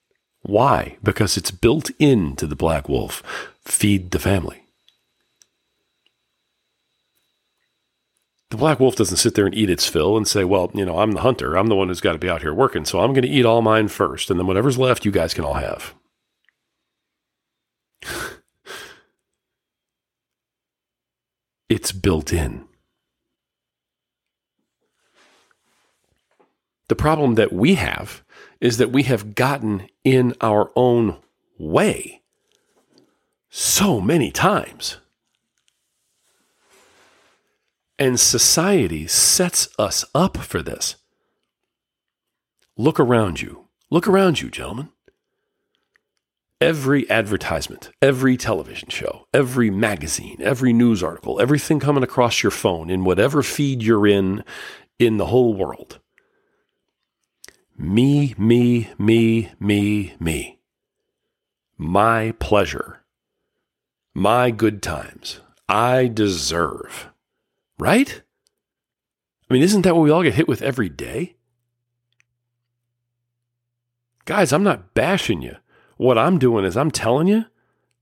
Why? 0.42 0.98
Because 1.04 1.38
it's 1.38 1.52
built 1.52 1.92
into 2.00 2.48
the 2.48 2.56
black 2.56 2.90
wolf. 2.90 3.22
Feed 3.64 4.12
the 4.12 4.20
family. 4.20 4.64
The 8.50 8.58
black 8.58 8.80
wolf 8.80 8.96
doesn't 8.96 9.18
sit 9.18 9.36
there 9.36 9.46
and 9.46 9.54
eat 9.54 9.70
its 9.70 9.86
fill 9.86 10.18
and 10.18 10.28
say, 10.28 10.44
well, 10.44 10.72
you 10.74 10.84
know, 10.84 10.98
I'm 10.98 11.12
the 11.12 11.22
hunter. 11.22 11.56
I'm 11.56 11.68
the 11.68 11.76
one 11.76 11.90
who's 11.90 12.02
got 12.02 12.14
to 12.14 12.18
be 12.18 12.30
out 12.30 12.42
here 12.42 12.54
working. 12.54 12.84
So 12.84 13.02
I'm 13.02 13.14
going 13.14 13.22
to 13.22 13.30
eat 13.30 13.46
all 13.46 13.62
mine 13.62 13.90
first. 13.90 14.32
And 14.32 14.40
then 14.40 14.48
whatever's 14.48 14.80
left, 14.80 15.06
you 15.06 15.12
guys 15.12 15.36
can 15.36 15.46
all 15.46 15.54
have. 15.54 15.94
it's 21.70 21.92
built 21.92 22.34
in. 22.34 22.69
The 26.90 26.96
problem 26.96 27.36
that 27.36 27.54
we 27.54 27.76
have 27.76 28.24
is 28.60 28.78
that 28.78 28.92
we 28.92 29.04
have 29.04 29.36
gotten 29.36 29.88
in 30.04 30.34
our 30.42 30.72
own 30.76 31.18
way 31.58 32.24
so 33.50 34.02
many 34.02 34.32
times. 34.32 34.98
And 38.00 38.20
society 38.20 39.06
sets 39.06 39.70
us 39.78 40.04
up 40.16 40.38
for 40.38 40.64
this. 40.64 40.96
Look 42.76 43.00
around 43.00 43.40
you. 43.40 43.68
Look 43.92 44.08
around 44.08 44.42
you, 44.42 44.50
gentlemen. 44.50 44.90
Every 46.60 47.10
advertisement, 47.10 47.92
every 48.02 48.36
television 48.36 48.90
show, 48.90 49.28
every 49.32 49.70
magazine, 49.70 50.38
every 50.42 50.74
news 50.74 51.04
article, 51.04 51.40
everything 51.40 51.80
coming 51.80 52.04
across 52.04 52.42
your 52.42 52.52
phone 52.52 52.90
in 52.90 53.04
whatever 53.04 53.44
feed 53.44 53.84
you're 53.84 54.08
in 54.08 54.44
in 54.98 55.18
the 55.18 55.28
whole 55.28 55.54
world 55.54 56.00
me, 57.80 58.36
me, 58.38 58.90
me, 59.00 59.50
me, 59.58 60.14
me. 60.20 60.60
My 61.78 62.34
pleasure. 62.38 63.04
My 64.14 64.52
good 64.52 64.84
times. 64.84 65.40
I 65.70 66.08
deserve. 66.08 67.10
Right? 67.80 68.22
I 69.50 69.54
mean, 69.54 69.64
isn't 69.64 69.84
that 69.84 69.96
what 69.96 70.04
we 70.04 70.12
all 70.12 70.24
get 70.24 70.34
hit 70.34 70.50
with 70.50 70.62
every 70.62 70.90
day? 70.90 71.38
Guys, 74.26 74.52
I'm 74.52 74.64
not 74.64 74.94
bashing 74.94 75.42
you. 75.42 75.56
What 75.96 76.18
I'm 76.18 76.38
doing 76.38 76.66
is 76.66 76.76
I'm 76.76 76.92
telling 76.92 77.28
you 77.28 77.46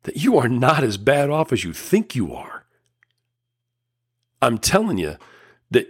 that 0.04 0.18
you 0.18 0.40
are 0.40 0.50
not 0.50 0.84
as 0.84 0.98
bad 0.98 1.30
off 1.30 1.54
as 1.54 1.64
you 1.64 1.72
think 1.72 2.16
you 2.16 2.34
are. 2.34 2.66
I'm 4.42 4.58
telling 4.58 4.98
you 4.98 5.18
that 5.70 5.88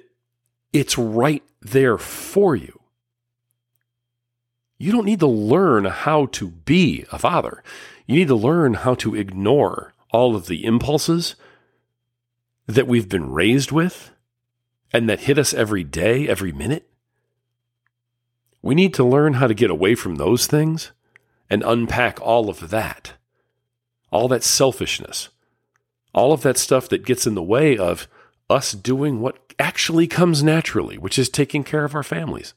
it's 0.73 0.97
right 0.97 1.43
there 1.61 1.97
for 1.97 2.53
you. 2.55 2.81
You 4.77 4.91
don't 4.91 5.05
need 5.05 5.19
to 5.21 5.27
learn 5.27 5.85
how 5.85 6.27
to 6.27 6.49
be 6.49 7.05
a 7.11 7.17
father. 7.17 7.63
You 8.05 8.15
need 8.15 8.27
to 8.27 8.35
learn 8.35 8.75
how 8.75 8.95
to 8.95 9.15
ignore 9.15 9.93
all 10.11 10.35
of 10.35 10.47
the 10.47 10.65
impulses 10.65 11.35
that 12.67 12.87
we've 12.87 13.09
been 13.09 13.31
raised 13.31 13.71
with 13.71 14.11
and 14.93 15.09
that 15.09 15.21
hit 15.21 15.37
us 15.37 15.53
every 15.53 15.83
day, 15.83 16.27
every 16.27 16.51
minute. 16.51 16.89
We 18.61 18.75
need 18.75 18.93
to 18.95 19.03
learn 19.03 19.33
how 19.33 19.47
to 19.47 19.53
get 19.53 19.71
away 19.71 19.95
from 19.95 20.15
those 20.15 20.47
things 20.47 20.91
and 21.49 21.63
unpack 21.63 22.19
all 22.21 22.49
of 22.49 22.69
that, 22.69 23.13
all 24.11 24.27
that 24.27 24.43
selfishness, 24.43 25.29
all 26.13 26.33
of 26.33 26.41
that 26.41 26.57
stuff 26.57 26.89
that 26.89 27.05
gets 27.05 27.25
in 27.25 27.35
the 27.35 27.43
way 27.43 27.77
of 27.77 28.07
us 28.49 28.73
doing 28.73 29.21
what 29.21 29.39
actually 29.59 30.07
comes 30.07 30.43
naturally, 30.43 30.97
which 30.97 31.17
is 31.17 31.29
taking 31.29 31.63
care 31.63 31.83
of 31.83 31.95
our 31.95 32.03
families. 32.03 32.53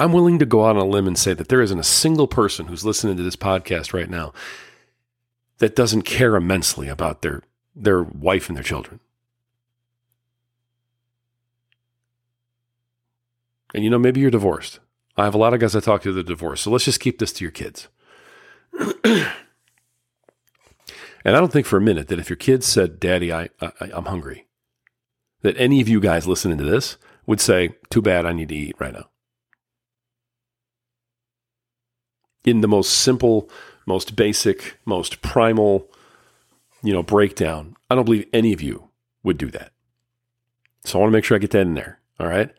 I'm 0.00 0.12
willing 0.12 0.38
to 0.38 0.46
go 0.46 0.64
out 0.64 0.76
on 0.76 0.82
a 0.82 0.86
limb 0.86 1.06
and 1.06 1.18
say 1.18 1.34
that 1.34 1.48
there 1.48 1.60
isn't 1.60 1.78
a 1.78 1.84
single 1.84 2.26
person 2.26 2.66
who's 2.66 2.86
listening 2.86 3.18
to 3.18 3.22
this 3.22 3.36
podcast 3.36 3.92
right 3.92 4.08
now 4.08 4.32
that 5.58 5.76
doesn't 5.76 6.02
care 6.02 6.36
immensely 6.36 6.88
about 6.88 7.20
their 7.20 7.42
their 7.76 8.02
wife 8.02 8.48
and 8.48 8.56
their 8.56 8.64
children. 8.64 9.00
And 13.74 13.84
you 13.84 13.90
know, 13.90 13.98
maybe 13.98 14.20
you're 14.20 14.30
divorced. 14.30 14.80
I 15.18 15.24
have 15.24 15.34
a 15.34 15.38
lot 15.38 15.52
of 15.52 15.60
guys 15.60 15.76
I 15.76 15.80
talk 15.80 16.02
to 16.02 16.12
that 16.14 16.20
are 16.20 16.22
divorced. 16.22 16.64
So 16.64 16.70
let's 16.70 16.86
just 16.86 17.00
keep 17.00 17.18
this 17.18 17.32
to 17.34 17.44
your 17.44 17.52
kids. 17.52 17.88
and 19.04 19.26
I 21.26 21.32
don't 21.32 21.52
think 21.52 21.66
for 21.66 21.76
a 21.76 21.80
minute 21.80 22.08
that 22.08 22.18
if 22.18 22.30
your 22.30 22.38
kids 22.38 22.66
said, 22.66 22.98
Daddy, 22.98 23.32
I, 23.32 23.50
I, 23.60 23.72
I'm 23.92 24.06
hungry, 24.06 24.46
that 25.42 25.58
any 25.58 25.82
of 25.82 25.88
you 25.88 26.00
guys 26.00 26.26
listening 26.26 26.56
to 26.56 26.64
this 26.64 26.96
would 27.26 27.40
say, 27.40 27.74
Too 27.90 28.00
bad, 28.00 28.24
I 28.24 28.32
need 28.32 28.48
to 28.48 28.56
eat 28.56 28.76
right 28.78 28.94
now. 28.94 29.10
In 32.44 32.60
the 32.60 32.68
most 32.68 32.92
simple, 32.92 33.50
most 33.86 34.16
basic, 34.16 34.78
most 34.84 35.22
primal, 35.22 35.88
you 36.82 36.92
know, 36.92 37.02
breakdown. 37.02 37.76
I 37.90 37.94
don't 37.94 38.04
believe 38.04 38.28
any 38.32 38.52
of 38.52 38.62
you 38.62 38.88
would 39.22 39.38
do 39.38 39.50
that. 39.50 39.72
So 40.84 40.98
I 40.98 41.00
want 41.02 41.10
to 41.10 41.16
make 41.16 41.24
sure 41.24 41.36
I 41.36 41.40
get 41.40 41.50
that 41.50 41.60
in 41.60 41.74
there. 41.74 42.00
All 42.18 42.26
right. 42.26 42.50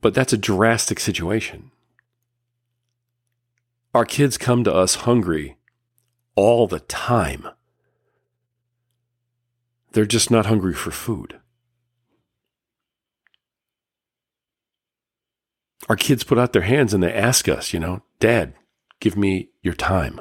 But 0.00 0.12
that's 0.12 0.32
a 0.34 0.38
drastic 0.38 1.00
situation. 1.00 1.70
Our 3.94 4.04
kids 4.04 4.36
come 4.36 4.64
to 4.64 4.74
us 4.74 4.96
hungry 4.96 5.56
all 6.34 6.66
the 6.66 6.80
time. 6.80 7.48
They're 9.92 10.04
just 10.04 10.30
not 10.30 10.46
hungry 10.46 10.74
for 10.74 10.90
food. 10.90 11.40
Our 15.88 15.96
kids 15.96 16.24
put 16.24 16.38
out 16.38 16.52
their 16.52 16.62
hands 16.62 16.94
and 16.94 17.02
they 17.02 17.12
ask 17.12 17.48
us, 17.48 17.72
you 17.72 17.80
know, 17.80 18.02
Dad, 18.20 18.54
give 19.00 19.16
me 19.16 19.50
your 19.62 19.74
time. 19.74 20.20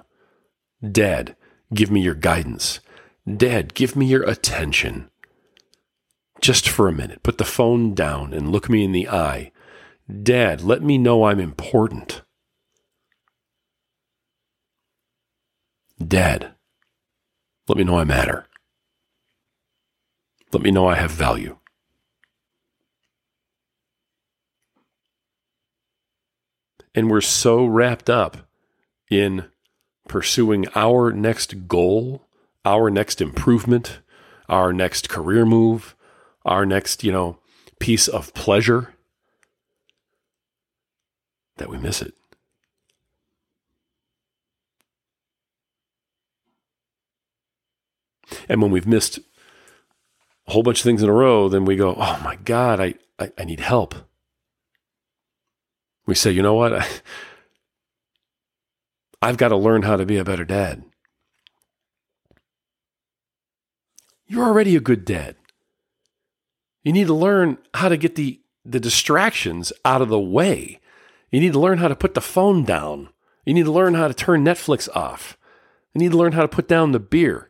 Dad, 0.82 1.36
give 1.74 1.90
me 1.90 2.02
your 2.02 2.16
guidance. 2.16 2.80
Dad, 3.26 3.74
give 3.74 3.96
me 3.96 4.06
your 4.06 4.24
attention. 4.24 5.10
Just 6.42 6.68
for 6.68 6.90
a 6.90 6.94
minute, 6.94 7.24
put 7.24 7.38
the 7.38 7.46
phone 7.46 7.94
down 7.94 8.34
and 8.34 8.52
look 8.52 8.70
me 8.70 8.84
in 8.84 8.92
the 8.92 9.08
eye. 9.08 9.52
Dad, 10.22 10.62
let 10.62 10.84
me 10.84 10.98
know 10.98 11.24
I'm 11.24 11.40
important. 11.40 12.22
Dad, 16.06 16.56
Let 17.70 17.78
me 17.78 17.86
know 17.86 17.98
I 17.98 18.04
matter. 18.04 18.48
Let 20.52 20.62
me 20.62 20.70
know 20.70 20.88
I 20.88 20.96
have 20.96 21.12
value. 21.12 21.58
And 26.96 27.10
we're 27.10 27.22
so 27.22 27.66
wrapped 27.66 28.10
up 28.10 28.38
in 29.10 29.46
pursuing 30.08 30.68
our 30.76 31.12
next 31.12 31.68
goal, 31.68 32.28
our 32.66 32.90
next 32.90 33.22
improvement, 33.22 34.00
our 34.48 34.72
next 34.74 35.10
career 35.10 35.46
move, 35.46 35.96
our 36.46 36.66
next, 36.66 37.04
you 37.04 37.12
know, 37.12 37.40
piece 37.80 38.08
of 38.08 38.34
pleasure 38.34 38.94
that 41.58 41.70
we 41.70 41.78
miss 41.78 42.02
it. 42.02 42.14
And 48.50 48.62
when 48.62 48.72
we've 48.72 48.88
missed 48.88 49.20
a 50.48 50.52
whole 50.52 50.64
bunch 50.64 50.80
of 50.80 50.84
things 50.84 51.04
in 51.04 51.10
a 51.10 51.14
row, 51.14 51.50
then 51.50 51.66
we 51.66 51.76
go, 51.76 51.96
oh 51.96 52.20
my 52.24 52.36
God, 52.36 52.80
I, 52.80 52.96
I, 53.20 53.32
I 53.38 53.44
need 53.46 53.60
help. 53.60 53.96
We 56.06 56.16
say, 56.16 56.32
you 56.32 56.42
know 56.42 56.54
what? 56.54 56.74
I've 59.22 59.38
got 59.38 59.50
to 59.50 59.56
learn 59.56 59.84
how 59.84 59.96
to 59.96 60.06
be 60.06 60.18
a 60.18 60.26
better 60.26 60.44
dad. 60.44 60.84
You're 64.28 64.44
already 64.44 64.76
a 64.76 64.82
good 64.82 65.06
dad. 65.06 65.38
You 66.84 66.92
need 66.92 67.08
to 67.08 67.14
learn 67.14 67.58
how 67.74 67.88
to 67.88 67.96
get 67.96 68.16
the, 68.16 68.42
the 68.66 68.80
distractions 68.80 69.72
out 69.86 70.02
of 70.02 70.10
the 70.10 70.20
way. 70.20 70.82
You 71.32 71.40
need 71.40 71.54
to 71.54 71.60
learn 71.60 71.78
how 71.78 71.88
to 71.88 71.96
put 71.96 72.14
the 72.14 72.22
phone 72.22 72.66
down. 72.66 73.10
You 73.46 73.54
need 73.54 73.66
to 73.66 73.72
learn 73.72 73.94
how 73.94 74.08
to 74.08 74.14
turn 74.14 74.44
Netflix 74.44 74.90
off. 74.94 75.38
You 75.94 76.00
need 76.00 76.12
to 76.12 76.18
learn 76.18 76.34
how 76.34 76.42
to 76.42 76.48
put 76.48 76.68
down 76.68 76.92
the 76.92 77.00
beer. 77.00 77.50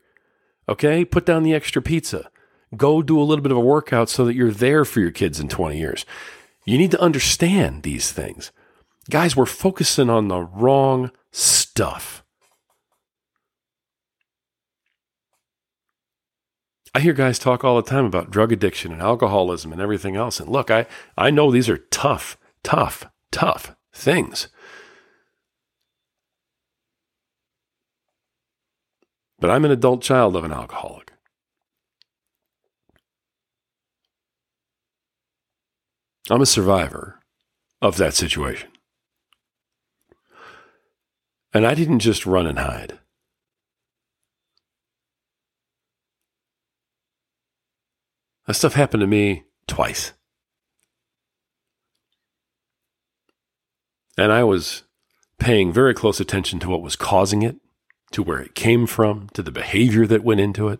Okay? 0.70 1.04
Put 1.06 1.26
down 1.26 1.44
the 1.44 1.54
extra 1.54 1.82
pizza. 1.82 2.30
Go 2.76 3.02
do 3.02 3.20
a 3.20 3.24
little 3.24 3.44
bit 3.44 3.52
of 3.52 3.58
a 3.58 3.62
workout 3.62 4.10
so 4.10 4.26
that 4.26 4.36
you're 4.36 4.52
there 4.52 4.86
for 4.86 5.00
your 5.00 5.12
kids 5.12 5.39
in 5.39 5.48
20 5.48 5.78
years. 5.78 6.06
You 6.65 6.78
need 6.78 6.91
to 6.91 7.02
understand 7.02 7.84
these 7.84 8.12
things. 8.12 8.52
Guys, 9.10 9.36
we're 9.36 9.45
focusing 9.45 10.10
on 10.10 10.30
the 10.30 10.41
wrong 10.41 11.12
stuff. 11.32 12.23
I 16.95 16.99
hear 16.99 17.13
guys 17.13 17.39
talk 17.39 17.63
all 17.63 17.76
the 17.76 17.89
time 17.89 18.06
about 18.06 18.30
drug 18.30 18.52
addiction 18.52 18.91
and 18.91 19.02
alcoholism 19.02 19.71
and 19.71 19.82
everything 19.82 20.15
else. 20.15 20.39
And 20.39 20.47
look, 20.47 20.69
I, 20.69 20.86
I 21.17 21.32
know 21.32 21.52
these 21.52 21.67
are 21.67 21.78
tough, 21.78 22.38
tough, 22.63 23.08
tough 23.32 23.76
things. 23.91 24.47
But 29.39 29.49
I'm 29.49 29.65
an 29.65 29.71
adult 29.71 30.02
child 30.02 30.36
of 30.36 30.45
an 30.45 30.54
alcoholic. 30.54 31.03
I'm 36.29 36.41
a 36.41 36.45
survivor 36.45 37.19
of 37.81 37.97
that 37.97 38.13
situation. 38.13 38.69
And 41.53 41.67
I 41.67 41.75
didn't 41.75 41.99
just 41.99 42.25
run 42.25 42.47
and 42.47 42.59
hide. 42.59 42.99
That 48.47 48.55
stuff 48.55 48.73
happened 48.73 49.01
to 49.01 49.07
me 49.07 49.43
twice. 49.67 50.13
And 54.17 54.31
I 54.31 54.43
was 54.43 54.83
paying 55.39 55.71
very 55.73 55.93
close 55.93 56.19
attention 56.19 56.59
to 56.59 56.69
what 56.69 56.81
was 56.81 56.95
causing 56.95 57.41
it, 57.41 57.57
to 58.12 58.23
where 58.23 58.39
it 58.39 58.55
came 58.55 58.86
from, 58.88 59.29
to 59.33 59.41
the 59.41 59.51
behavior 59.51 60.05
that 60.07 60.23
went 60.23 60.39
into 60.39 60.69
it. 60.69 60.79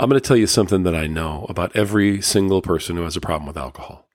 I'm 0.00 0.08
going 0.08 0.18
to 0.18 0.26
tell 0.26 0.36
you 0.38 0.46
something 0.46 0.82
that 0.84 0.94
I 0.94 1.06
know 1.06 1.44
about 1.50 1.76
every 1.76 2.22
single 2.22 2.62
person 2.62 2.96
who 2.96 3.02
has 3.02 3.16
a 3.16 3.20
problem 3.20 3.46
with 3.46 3.58
alcohol. 3.58 4.08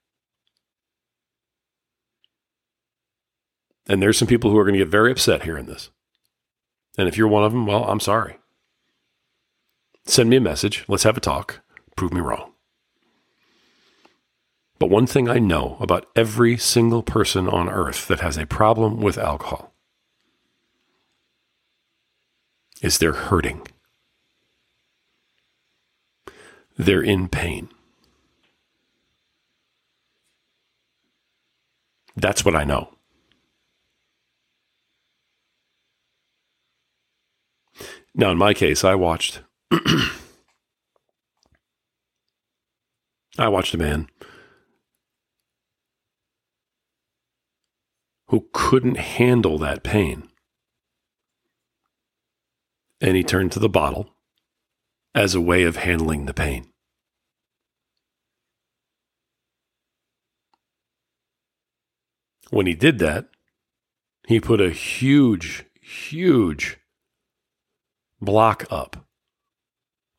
And 3.88 4.02
there's 4.02 4.18
some 4.18 4.28
people 4.28 4.50
who 4.50 4.58
are 4.58 4.64
going 4.64 4.74
to 4.74 4.80
get 4.80 4.88
very 4.88 5.12
upset 5.12 5.44
hearing 5.44 5.68
this. 5.68 5.92
And 6.98 7.08
if 7.08 7.20
you're 7.20 7.28
one 7.28 7.44
of 7.44 7.52
them, 7.52 7.68
well, 7.68 7.84
I'm 7.84 8.00
sorry. 8.00 8.40
Send 10.06 10.28
me 10.28 10.38
a 10.38 10.42
message. 10.42 10.84
Let's 10.88 11.04
have 11.04 11.18
a 11.18 11.22
talk. 11.22 11.62
Prove 11.96 12.14
me 12.14 12.20
wrong. 12.20 12.54
But 14.80 14.90
one 14.90 15.06
thing 15.06 15.30
I 15.30 15.38
know 15.38 15.78
about 15.80 16.08
every 16.16 16.58
single 16.58 17.04
person 17.04 17.48
on 17.48 17.70
earth 17.70 18.08
that 18.08 18.22
has 18.22 18.38
a 18.38 18.48
problem 18.48 19.02
with 19.02 19.20
alcohol 19.20 19.76
is 22.82 22.98
they're 22.98 23.14
hurting. 23.14 23.68
They're 26.78 27.02
in 27.02 27.30
pain. 27.30 27.70
That's 32.16 32.46
what 32.46 32.56
I 32.56 32.64
know. 32.64 32.90
Now, 38.14 38.32
in 38.32 38.38
my 38.38 38.54
case, 38.54 38.84
I 38.86 38.96
watched. 38.96 39.42
I 43.38 43.50
watched 43.50 43.74
a 43.74 43.78
man 43.78 44.08
who 48.28 48.48
couldn't 48.54 48.98
handle 48.98 49.58
that 49.58 49.84
pain. 49.84 50.30
And 53.02 53.18
he 53.18 53.24
turned 53.24 53.52
to 53.52 53.60
the 53.60 53.68
bottle 53.70 54.15
as 55.16 55.34
a 55.34 55.42
way 55.42 55.64
of 55.64 55.78
handling 55.78 56.26
the 56.26 56.34
pain. 56.34 56.68
When 62.52 62.68
he 62.68 62.76
did 62.76 63.00
that, 63.00 63.30
he 64.28 64.40
put 64.40 64.60
a 64.60 64.70
huge, 64.70 65.66
huge 65.82 66.78
block 68.22 68.66
up, 68.70 69.08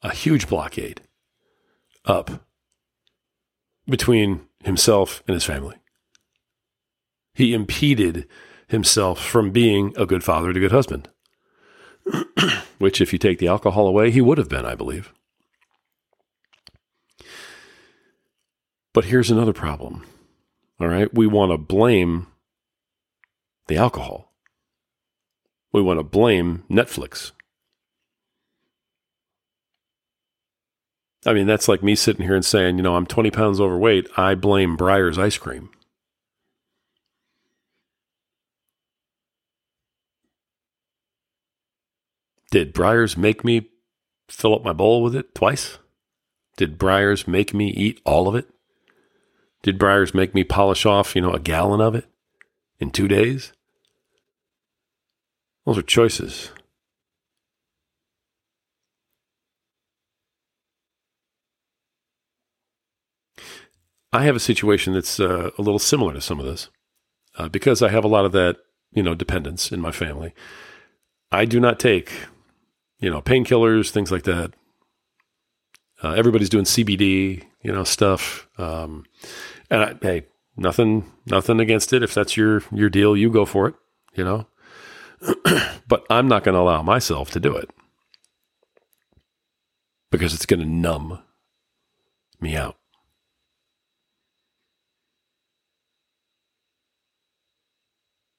a 0.02 0.14
huge 0.14 0.48
blockade 0.48 1.02
up 2.04 2.46
between 3.86 4.46
himself 4.64 5.22
and 5.28 5.34
his 5.34 5.44
family. 5.44 5.76
He 7.34 7.52
impeded 7.52 8.26
himself 8.68 9.22
from 9.22 9.50
being 9.50 9.92
a 9.96 10.06
good 10.06 10.24
father 10.24 10.48
and 10.48 10.56
a 10.56 10.60
good 10.60 10.72
husband. 10.72 11.10
which, 12.78 13.00
if 13.00 13.12
you 13.12 13.18
take 13.18 13.38
the 13.38 13.48
alcohol 13.48 13.86
away, 13.86 14.10
he 14.10 14.20
would 14.20 14.38
have 14.38 14.48
been, 14.48 14.64
I 14.64 14.74
believe. 14.74 15.12
But 18.92 19.06
here's 19.06 19.30
another 19.30 19.52
problem. 19.52 20.04
All 20.80 20.88
right. 20.88 21.12
We 21.12 21.26
want 21.26 21.52
to 21.52 21.58
blame 21.58 22.28
the 23.66 23.76
alcohol. 23.76 24.32
We 25.72 25.82
want 25.82 25.98
to 25.98 26.04
blame 26.04 26.64
Netflix. 26.70 27.32
I 31.26 31.32
mean, 31.32 31.46
that's 31.46 31.68
like 31.68 31.82
me 31.82 31.94
sitting 31.94 32.24
here 32.24 32.36
and 32.36 32.44
saying, 32.44 32.76
you 32.76 32.82
know, 32.82 32.96
I'm 32.96 33.04
20 33.04 33.30
pounds 33.32 33.60
overweight. 33.60 34.08
I 34.16 34.34
blame 34.34 34.76
Breyers 34.76 35.18
ice 35.18 35.36
cream. 35.36 35.70
Did 42.50 42.74
Breyers 42.74 43.16
make 43.16 43.44
me 43.44 43.70
fill 44.28 44.54
up 44.54 44.64
my 44.64 44.72
bowl 44.72 45.02
with 45.02 45.14
it 45.14 45.34
twice? 45.34 45.78
Did 46.56 46.78
Breyers 46.78 47.26
make 47.26 47.52
me 47.52 47.70
eat 47.70 48.00
all 48.04 48.28
of 48.28 48.34
it? 48.34 48.48
Did 49.62 49.78
Breyers 49.78 50.14
make 50.14 50.34
me 50.34 50.44
polish 50.44 50.86
off, 50.86 51.16
you 51.16 51.22
know, 51.22 51.32
a 51.32 51.40
gallon 51.40 51.80
of 51.80 51.94
it 51.94 52.06
in 52.78 52.90
two 52.90 53.08
days? 53.08 53.52
Those 55.64 55.78
are 55.78 55.82
choices. 55.82 56.52
I 64.12 64.22
have 64.22 64.36
a 64.36 64.40
situation 64.40 64.94
that's 64.94 65.20
uh, 65.20 65.50
a 65.58 65.62
little 65.62 65.78
similar 65.78 66.14
to 66.14 66.20
some 66.20 66.38
of 66.38 66.46
this 66.46 66.70
uh, 67.36 67.48
because 67.48 67.82
I 67.82 67.90
have 67.90 68.04
a 68.04 68.08
lot 68.08 68.24
of 68.24 68.32
that, 68.32 68.56
you 68.92 69.02
know, 69.02 69.14
dependence 69.14 69.72
in 69.72 69.80
my 69.80 69.90
family. 69.90 70.32
I 71.30 71.44
do 71.44 71.60
not 71.60 71.80
take 71.80 72.12
you 72.98 73.10
know, 73.10 73.20
painkillers, 73.20 73.90
things 73.90 74.10
like 74.10 74.24
that. 74.24 74.54
Uh, 76.02 76.12
everybody's 76.12 76.48
doing 76.48 76.64
CBD, 76.64 77.44
you 77.62 77.72
know, 77.72 77.84
stuff. 77.84 78.48
Um, 78.58 79.06
and 79.70 79.82
I, 79.82 79.94
hey, 80.00 80.26
nothing, 80.56 81.10
nothing 81.26 81.60
against 81.60 81.92
it. 81.92 82.02
If 82.02 82.14
that's 82.14 82.36
your 82.36 82.62
your 82.70 82.90
deal, 82.90 83.16
you 83.16 83.30
go 83.30 83.44
for 83.44 83.68
it. 83.68 83.74
You 84.14 84.24
know, 84.24 84.46
but 85.88 86.06
I'm 86.10 86.28
not 86.28 86.44
going 86.44 86.54
to 86.54 86.60
allow 86.60 86.82
myself 86.82 87.30
to 87.32 87.40
do 87.40 87.54
it 87.56 87.70
because 90.10 90.34
it's 90.34 90.46
going 90.46 90.60
to 90.60 90.66
numb 90.66 91.22
me 92.40 92.56
out. 92.56 92.76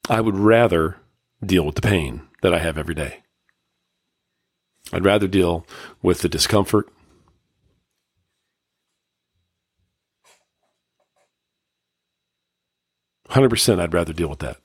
I 0.09 0.21
would 0.21 0.37
rather 0.37 0.97
deal 1.45 1.65
with 1.65 1.75
the 1.75 1.81
pain 1.81 2.21
that 2.41 2.53
I 2.53 2.59
have 2.59 2.77
every 2.77 2.95
day. 2.95 3.23
I'd 4.91 5.05
rather 5.05 5.27
deal 5.27 5.65
with 6.01 6.21
the 6.21 6.29
discomfort. 6.29 6.89
Hundred 13.29 13.49
percent, 13.49 13.81
I'd 13.81 13.93
rather 13.93 14.13
deal 14.13 14.29
with 14.29 14.39
that. 14.39 14.57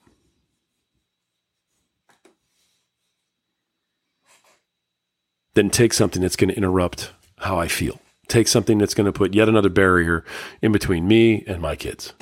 Than 5.54 5.68
take 5.68 5.92
something 5.92 6.22
that's 6.22 6.36
going 6.36 6.48
to 6.48 6.56
interrupt 6.56 7.12
how 7.38 7.58
I 7.58 7.68
feel. 7.68 8.00
Take 8.28 8.48
something 8.48 8.78
that's 8.78 8.94
going 8.94 9.04
to 9.04 9.12
put 9.12 9.34
yet 9.34 9.48
another 9.48 9.68
barrier 9.68 10.24
in 10.62 10.72
between 10.72 11.06
me 11.06 11.44
and 11.46 11.60
my 11.60 11.76
kids. 11.76 12.14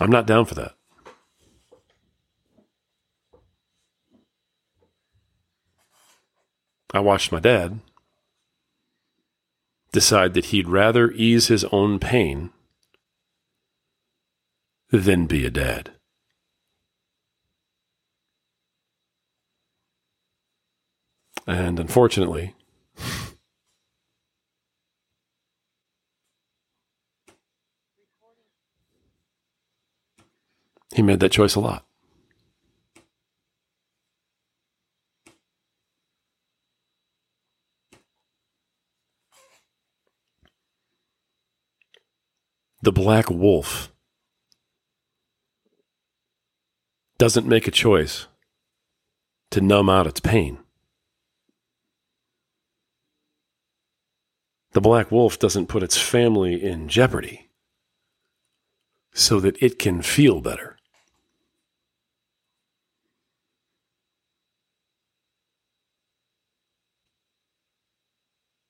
I'm 0.00 0.10
not 0.10 0.26
down 0.26 0.44
for 0.44 0.54
that. 0.54 0.74
I 6.92 7.00
watched 7.00 7.32
my 7.32 7.40
dad 7.40 7.80
decide 9.92 10.34
that 10.34 10.46
he'd 10.46 10.68
rather 10.68 11.10
ease 11.12 11.48
his 11.48 11.64
own 11.66 11.98
pain 11.98 12.50
than 14.90 15.26
be 15.26 15.44
a 15.46 15.50
dad. 15.50 15.92
And 21.46 21.78
unfortunately, 21.78 22.54
he 30.94 31.02
made 31.02 31.20
that 31.20 31.32
choice 31.32 31.56
a 31.56 31.60
lot. 31.60 31.84
The 42.80 42.92
black 42.92 43.30
wolf 43.30 43.90
doesn't 47.18 47.46
make 47.46 47.66
a 47.66 47.70
choice 47.70 48.26
to 49.50 49.60
numb 49.60 49.88
out 49.88 50.06
its 50.06 50.20
pain. 50.20 50.58
The 54.72 54.80
black 54.80 55.10
wolf 55.10 55.38
doesn't 55.38 55.68
put 55.68 55.82
its 55.82 55.96
family 55.96 56.62
in 56.62 56.88
jeopardy 56.88 57.48
so 59.14 59.40
that 59.40 59.60
it 59.62 59.78
can 59.78 60.02
feel 60.02 60.40
better. 60.40 60.73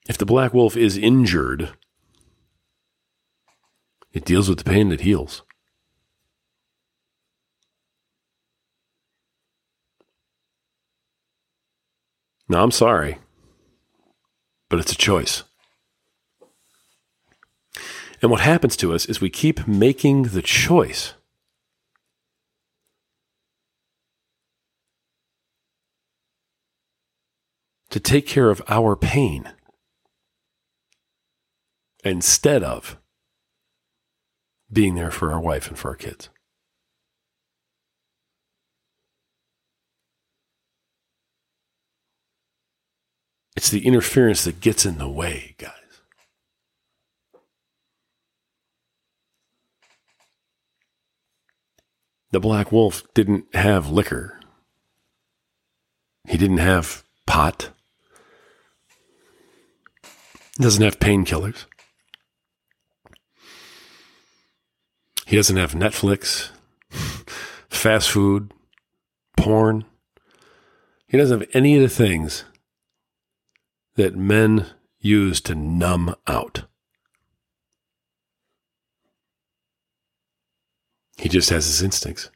If 0.07 0.19
the 0.19 0.27
black 0.27 0.53
wolf 0.53 0.77
is 0.77 0.99
injured, 0.99 1.71
it 4.13 4.25
deals 4.25 4.49
with 4.49 4.59
the 4.59 4.65
pain 4.65 4.91
that 4.91 5.01
heals. 5.01 5.43
Now, 12.47 12.63
I'm 12.63 12.71
sorry, 12.71 13.19
but 14.69 14.79
it's 14.79 14.93
a 14.93 14.97
choice. 14.97 15.45
And 18.21 18.31
what 18.31 18.41
happens 18.41 18.77
to 18.77 18.93
us 18.93 19.07
is 19.07 19.21
we 19.21 19.31
keep 19.31 19.67
making 19.67 20.25
the 20.25 20.43
choice. 20.43 21.15
To 27.91 28.01
take 28.01 28.27
care 28.27 28.51
of 28.51 28.61
our 28.69 28.97
pain 28.97 29.53
instead 32.05 32.63
of 32.63 32.99
being 34.71 34.95
there 34.95 35.11
for 35.11 35.33
our 35.33 35.41
wife 35.41 35.69
and 35.69 35.79
for 35.79 35.89
our 35.89 35.97
kids. 35.97 36.29
It's 43.57 43.71
the 43.71 43.87
interference 43.87 44.45
that 44.45 44.61
gets 44.61 44.85
in 44.85 44.99
the 44.99 45.09
way, 45.09 45.55
guys. 45.59 45.71
The 52.33 52.41
black 52.41 52.73
wolf 52.73 53.05
didn't 53.15 53.55
have 53.55 53.91
liquor. 53.91 54.41
He 56.29 56.37
didn't 56.37 56.59
have 56.59 57.05
pot. 57.27 57.71
He 60.03 60.65
doesn't 60.65 60.83
have 60.83 60.99
painkillers. 60.99 61.67
He 65.27 65.37
doesn't 65.37 65.57
have 65.57 65.73
Netflix, 65.73 66.51
fast 67.71 68.11
food, 68.11 68.53
porn. 69.37 69.85
He 71.07 71.17
doesn't 71.17 71.41
have 71.41 71.49
any 71.55 71.77
of 71.77 71.83
the 71.83 71.89
things 71.89 72.45
that 73.95 74.17
men 74.17 74.67
use 74.99 75.41
to 75.43 75.55
numb 75.55 76.15
out. 76.27 76.65
He 81.17 81.29
just 81.29 81.51
has 81.51 81.67
his 81.67 81.83
instincts. 81.83 82.31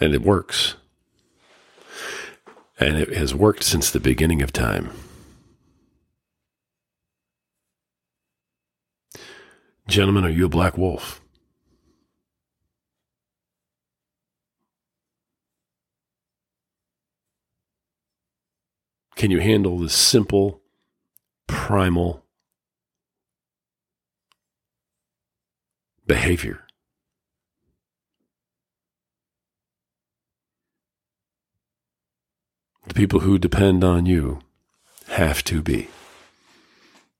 And 0.00 0.14
it 0.14 0.22
works. 0.22 0.76
And 2.78 2.96
it 2.96 3.12
has 3.14 3.34
worked 3.34 3.62
since 3.62 3.90
the 3.90 4.00
beginning 4.00 4.42
of 4.42 4.52
time. 4.52 4.90
Gentlemen, 9.86 10.24
are 10.24 10.30
you 10.30 10.46
a 10.46 10.48
black 10.48 10.76
wolf? 10.78 11.20
Can 19.14 19.30
you 19.30 19.40
handle 19.40 19.78
the 19.78 19.88
simple, 19.88 20.62
primal 21.46 22.24
behavior? 26.06 26.63
The 32.86 32.94
people 32.94 33.20
who 33.20 33.38
depend 33.38 33.82
on 33.82 34.06
you 34.06 34.40
have 35.08 35.42
to 35.44 35.62
be 35.62 35.88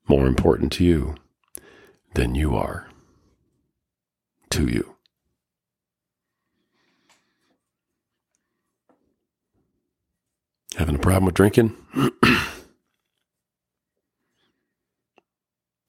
more 0.06 0.26
important 0.26 0.72
to 0.72 0.84
you 0.84 1.14
than 2.14 2.34
you 2.34 2.54
are 2.54 2.88
to 4.50 4.66
you. 4.66 4.94
Having 10.76 10.96
a 10.96 10.98
problem 10.98 11.24
with 11.24 11.34
drinking? 11.34 11.76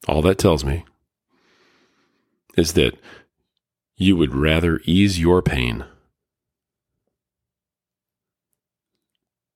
All 0.08 0.22
that 0.22 0.38
tells 0.38 0.64
me 0.64 0.84
is 2.56 2.72
that 2.74 2.96
you 3.96 4.16
would 4.16 4.34
rather 4.34 4.80
ease 4.84 5.18
your 5.18 5.42
pain 5.42 5.84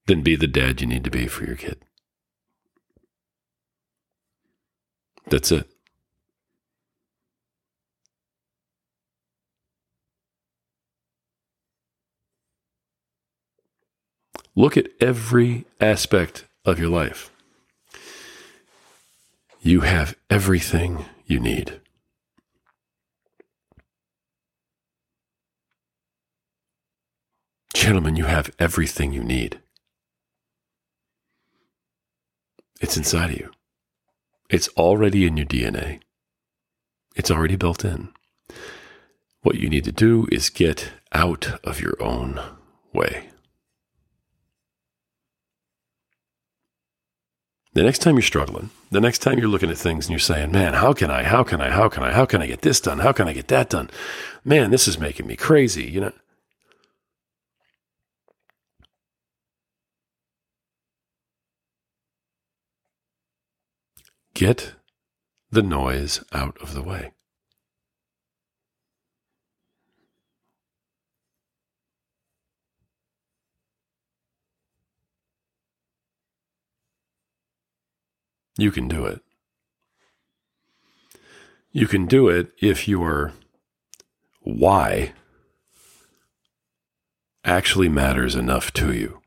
than 0.06 0.22
be 0.22 0.36
the 0.36 0.46
dad 0.46 0.80
you 0.80 0.86
need 0.86 1.04
to 1.04 1.10
be 1.10 1.26
for 1.26 1.44
your 1.44 1.56
kid. 1.56 1.78
That's 5.28 5.52
it. 5.52 5.70
Look 14.56 14.76
at 14.76 14.88
every 15.00 15.64
aspect 15.80 16.44
of 16.64 16.78
your 16.78 16.90
life. 16.90 17.30
You 19.60 19.80
have 19.80 20.16
everything 20.28 21.04
you 21.26 21.38
need. 21.38 21.80
Gentlemen, 27.72 28.16
you 28.16 28.24
have 28.24 28.50
everything 28.58 29.12
you 29.12 29.22
need. 29.22 29.60
It's 32.80 32.96
inside 32.96 33.30
of 33.30 33.38
you. 33.38 33.50
It's 34.48 34.68
already 34.70 35.26
in 35.26 35.36
your 35.36 35.46
DNA. 35.46 36.00
It's 37.14 37.30
already 37.30 37.56
built 37.56 37.84
in. 37.84 38.08
What 39.42 39.56
you 39.56 39.68
need 39.68 39.84
to 39.84 39.92
do 39.92 40.26
is 40.32 40.50
get 40.50 40.92
out 41.12 41.60
of 41.64 41.80
your 41.80 41.96
own 42.02 42.40
way. 42.92 43.30
The 47.72 47.82
next 47.84 48.00
time 48.00 48.16
you're 48.16 48.22
struggling, 48.22 48.70
the 48.90 49.00
next 49.00 49.20
time 49.20 49.38
you're 49.38 49.48
looking 49.48 49.70
at 49.70 49.78
things 49.78 50.06
and 50.06 50.10
you're 50.10 50.18
saying, 50.18 50.50
man, 50.50 50.74
how 50.74 50.92
can 50.92 51.10
I, 51.10 51.22
how 51.22 51.44
can 51.44 51.60
I, 51.60 51.70
how 51.70 51.88
can 51.88 52.02
I, 52.02 52.12
how 52.12 52.26
can 52.26 52.42
I 52.42 52.46
get 52.46 52.62
this 52.62 52.80
done? 52.80 52.98
How 52.98 53.12
can 53.12 53.28
I 53.28 53.32
get 53.32 53.46
that 53.48 53.70
done? 53.70 53.90
Man, 54.44 54.70
this 54.70 54.88
is 54.88 54.98
making 54.98 55.28
me 55.28 55.36
crazy. 55.36 55.84
You 55.84 56.00
know, 56.00 56.12
get 64.40 64.72
the 65.50 65.62
noise 65.62 66.24
out 66.33 66.57
of 66.62 66.72
the 66.72 66.81
way. 66.81 67.12
You 78.57 78.70
can 78.70 78.88
do 78.88 79.05
it. 79.05 79.20
You 81.70 81.87
can 81.87 82.07
do 82.07 82.31
it 82.31 82.53
if 82.62 82.88
your 82.88 83.35
why 84.40 85.12
actually 87.44 87.90
matters 87.90 88.35
enough 88.35 88.72
to 88.72 88.90
you. 88.94 89.19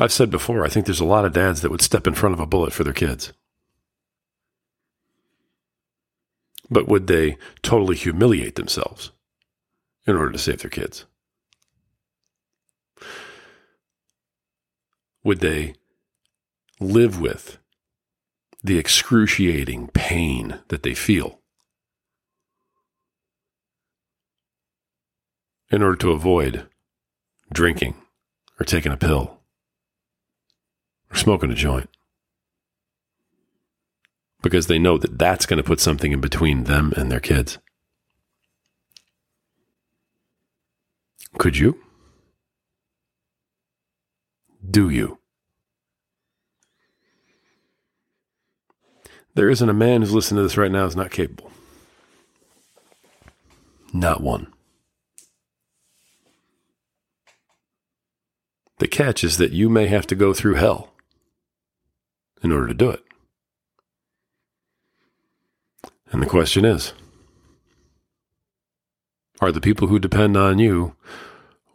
I've 0.00 0.12
said 0.12 0.30
before, 0.30 0.64
I 0.64 0.68
think 0.68 0.86
there's 0.86 1.00
a 1.00 1.04
lot 1.04 1.24
of 1.24 1.32
dads 1.32 1.60
that 1.60 1.70
would 1.70 1.82
step 1.82 2.06
in 2.06 2.14
front 2.14 2.32
of 2.32 2.40
a 2.40 2.46
bullet 2.46 2.72
for 2.72 2.84
their 2.84 2.92
kids. 2.92 3.32
But 6.70 6.88
would 6.88 7.06
they 7.06 7.36
totally 7.62 7.96
humiliate 7.96 8.54
themselves 8.54 9.10
in 10.06 10.16
order 10.16 10.32
to 10.32 10.38
save 10.38 10.62
their 10.62 10.70
kids? 10.70 11.04
would 15.22 15.40
they 15.40 15.74
live 16.78 17.20
with 17.20 17.58
the 18.62 18.78
excruciating 18.78 19.88
pain 19.88 20.60
that 20.68 20.82
they 20.82 20.94
feel 20.94 21.40
in 25.70 25.82
order 25.82 25.96
to 25.96 26.10
avoid 26.10 26.66
drinking 27.52 27.94
or 28.58 28.64
taking 28.64 28.92
a 28.92 28.96
pill 28.96 29.39
smoking 31.20 31.50
a 31.50 31.54
joint? 31.54 31.88
Because 34.42 34.66
they 34.66 34.78
know 34.78 34.98
that 34.98 35.18
that's 35.18 35.46
going 35.46 35.58
to 35.58 35.62
put 35.62 35.80
something 35.80 36.12
in 36.12 36.20
between 36.20 36.64
them 36.64 36.92
and 36.96 37.12
their 37.12 37.20
kids. 37.20 37.58
Could 41.38 41.56
you? 41.56 41.78
Do 44.68 44.88
you? 44.90 45.18
There 49.34 49.48
isn't 49.48 49.68
a 49.68 49.74
man 49.74 50.00
who's 50.00 50.12
listening 50.12 50.38
to 50.38 50.42
this 50.42 50.56
right 50.56 50.72
now 50.72 50.84
who's 50.84 50.96
not 50.96 51.10
capable. 51.10 51.50
Not 53.92 54.22
one. 54.22 54.52
The 58.78 58.88
catch 58.88 59.22
is 59.22 59.36
that 59.36 59.52
you 59.52 59.68
may 59.68 59.86
have 59.86 60.06
to 60.08 60.14
go 60.14 60.32
through 60.32 60.54
hell 60.54 60.89
in 62.42 62.52
order 62.52 62.68
to 62.68 62.74
do 62.74 62.90
it. 62.90 63.04
And 66.10 66.22
the 66.22 66.26
question 66.26 66.64
is 66.64 66.92
are 69.40 69.52
the 69.52 69.60
people 69.60 69.88
who 69.88 69.98
depend 69.98 70.36
on 70.36 70.58
you 70.58 70.94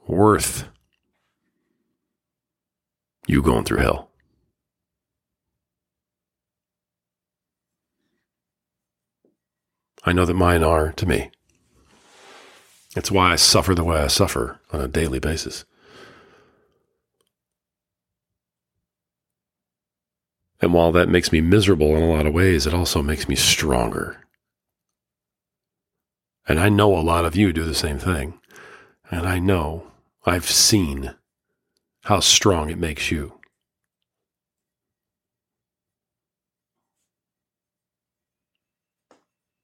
worth 0.08 0.67
you 3.28 3.41
going 3.41 3.63
through 3.63 3.80
hell. 3.80 4.10
I 10.04 10.13
know 10.13 10.25
that 10.25 10.36
mine 10.36 10.63
are 10.63 10.91
to 10.93 11.06
me. 11.08 11.32
It's 12.95 13.12
why 13.12 13.32
I 13.32 13.36
suffer 13.36 13.73
the 13.73 13.84
way 13.84 13.97
I 13.97 14.08
suffer 14.08 14.60
on 14.71 14.80
a 14.80 14.88
daily 14.88 15.19
basis. 15.19 15.65
And 20.65 20.73
while 20.73 20.91
that 20.93 21.10
makes 21.10 21.32
me 21.32 21.41
miserable 21.41 21.95
in 21.95 22.01
a 22.01 22.08
lot 22.08 22.25
of 22.25 22.34
ways, 22.34 22.65
it 22.65 22.73
also 22.73 23.04
makes 23.04 23.30
me 23.30 23.36
stronger. 23.36 24.25
And 26.47 26.60
I 26.60 26.69
know 26.69 26.97
a 26.97 27.06
lot 27.06 27.23
of 27.23 27.36
you 27.36 27.54
do 27.54 27.63
the 27.63 27.75
same 27.75 27.99
thing. 27.99 28.39
And 29.12 29.28
I 29.28 29.38
know 29.38 29.91
I've 30.25 30.49
seen 30.49 31.13
how 32.06 32.19
strong 32.19 32.71
it 32.71 32.80
makes 32.80 33.12
you. 33.12 33.39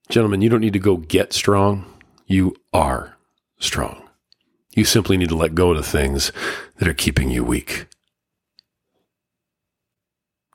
Gentlemen, 0.08 0.40
you 0.40 0.48
don't 0.48 0.60
need 0.60 0.72
to 0.72 0.78
go 0.78 0.98
get 0.98 1.32
strong. 1.32 1.84
You 2.28 2.54
are 2.72 3.16
strong. 3.58 4.08
You 4.76 4.84
simply 4.84 5.16
need 5.16 5.30
to 5.30 5.36
let 5.36 5.56
go 5.56 5.72
of 5.72 5.78
the 5.78 5.82
things 5.82 6.30
that 6.76 6.86
are 6.86 6.94
keeping 6.94 7.28
you 7.28 7.42
weak. 7.42 7.86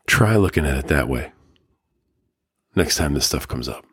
Try 0.07 0.35
looking 0.35 0.65
at 0.65 0.77
it 0.77 0.87
that 0.87 1.07
way 1.07 1.31
next 2.77 2.95
time 2.95 3.13
this 3.13 3.25
stuff 3.25 3.47
comes 3.47 3.67
up. 3.67 3.83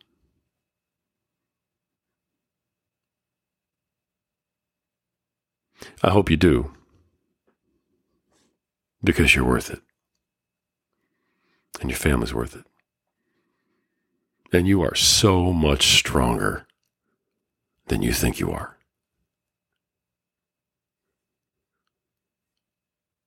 I 6.03 6.11
hope 6.11 6.31
you 6.31 6.37
do 6.37 6.72
because 9.03 9.35
you're 9.35 9.44
worth 9.44 9.70
it. 9.70 9.81
And 11.81 11.90
your 11.90 11.98
family's 11.98 12.33
worth 12.33 12.55
it. 12.55 12.64
And 14.53 14.68
you 14.68 14.83
are 14.83 14.94
so 14.94 15.53
much 15.53 15.96
stronger 15.96 16.66
than 17.88 18.03
you 18.03 18.12
think 18.12 18.38
you 18.38 18.53
are. 18.53 18.77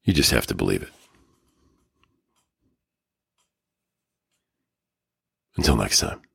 You 0.04 0.14
just 0.14 0.32
have 0.32 0.48
to 0.48 0.56
believe 0.56 0.84
it. 0.84 0.97
Until 5.58 5.76
next 5.76 6.00
time. 6.00 6.27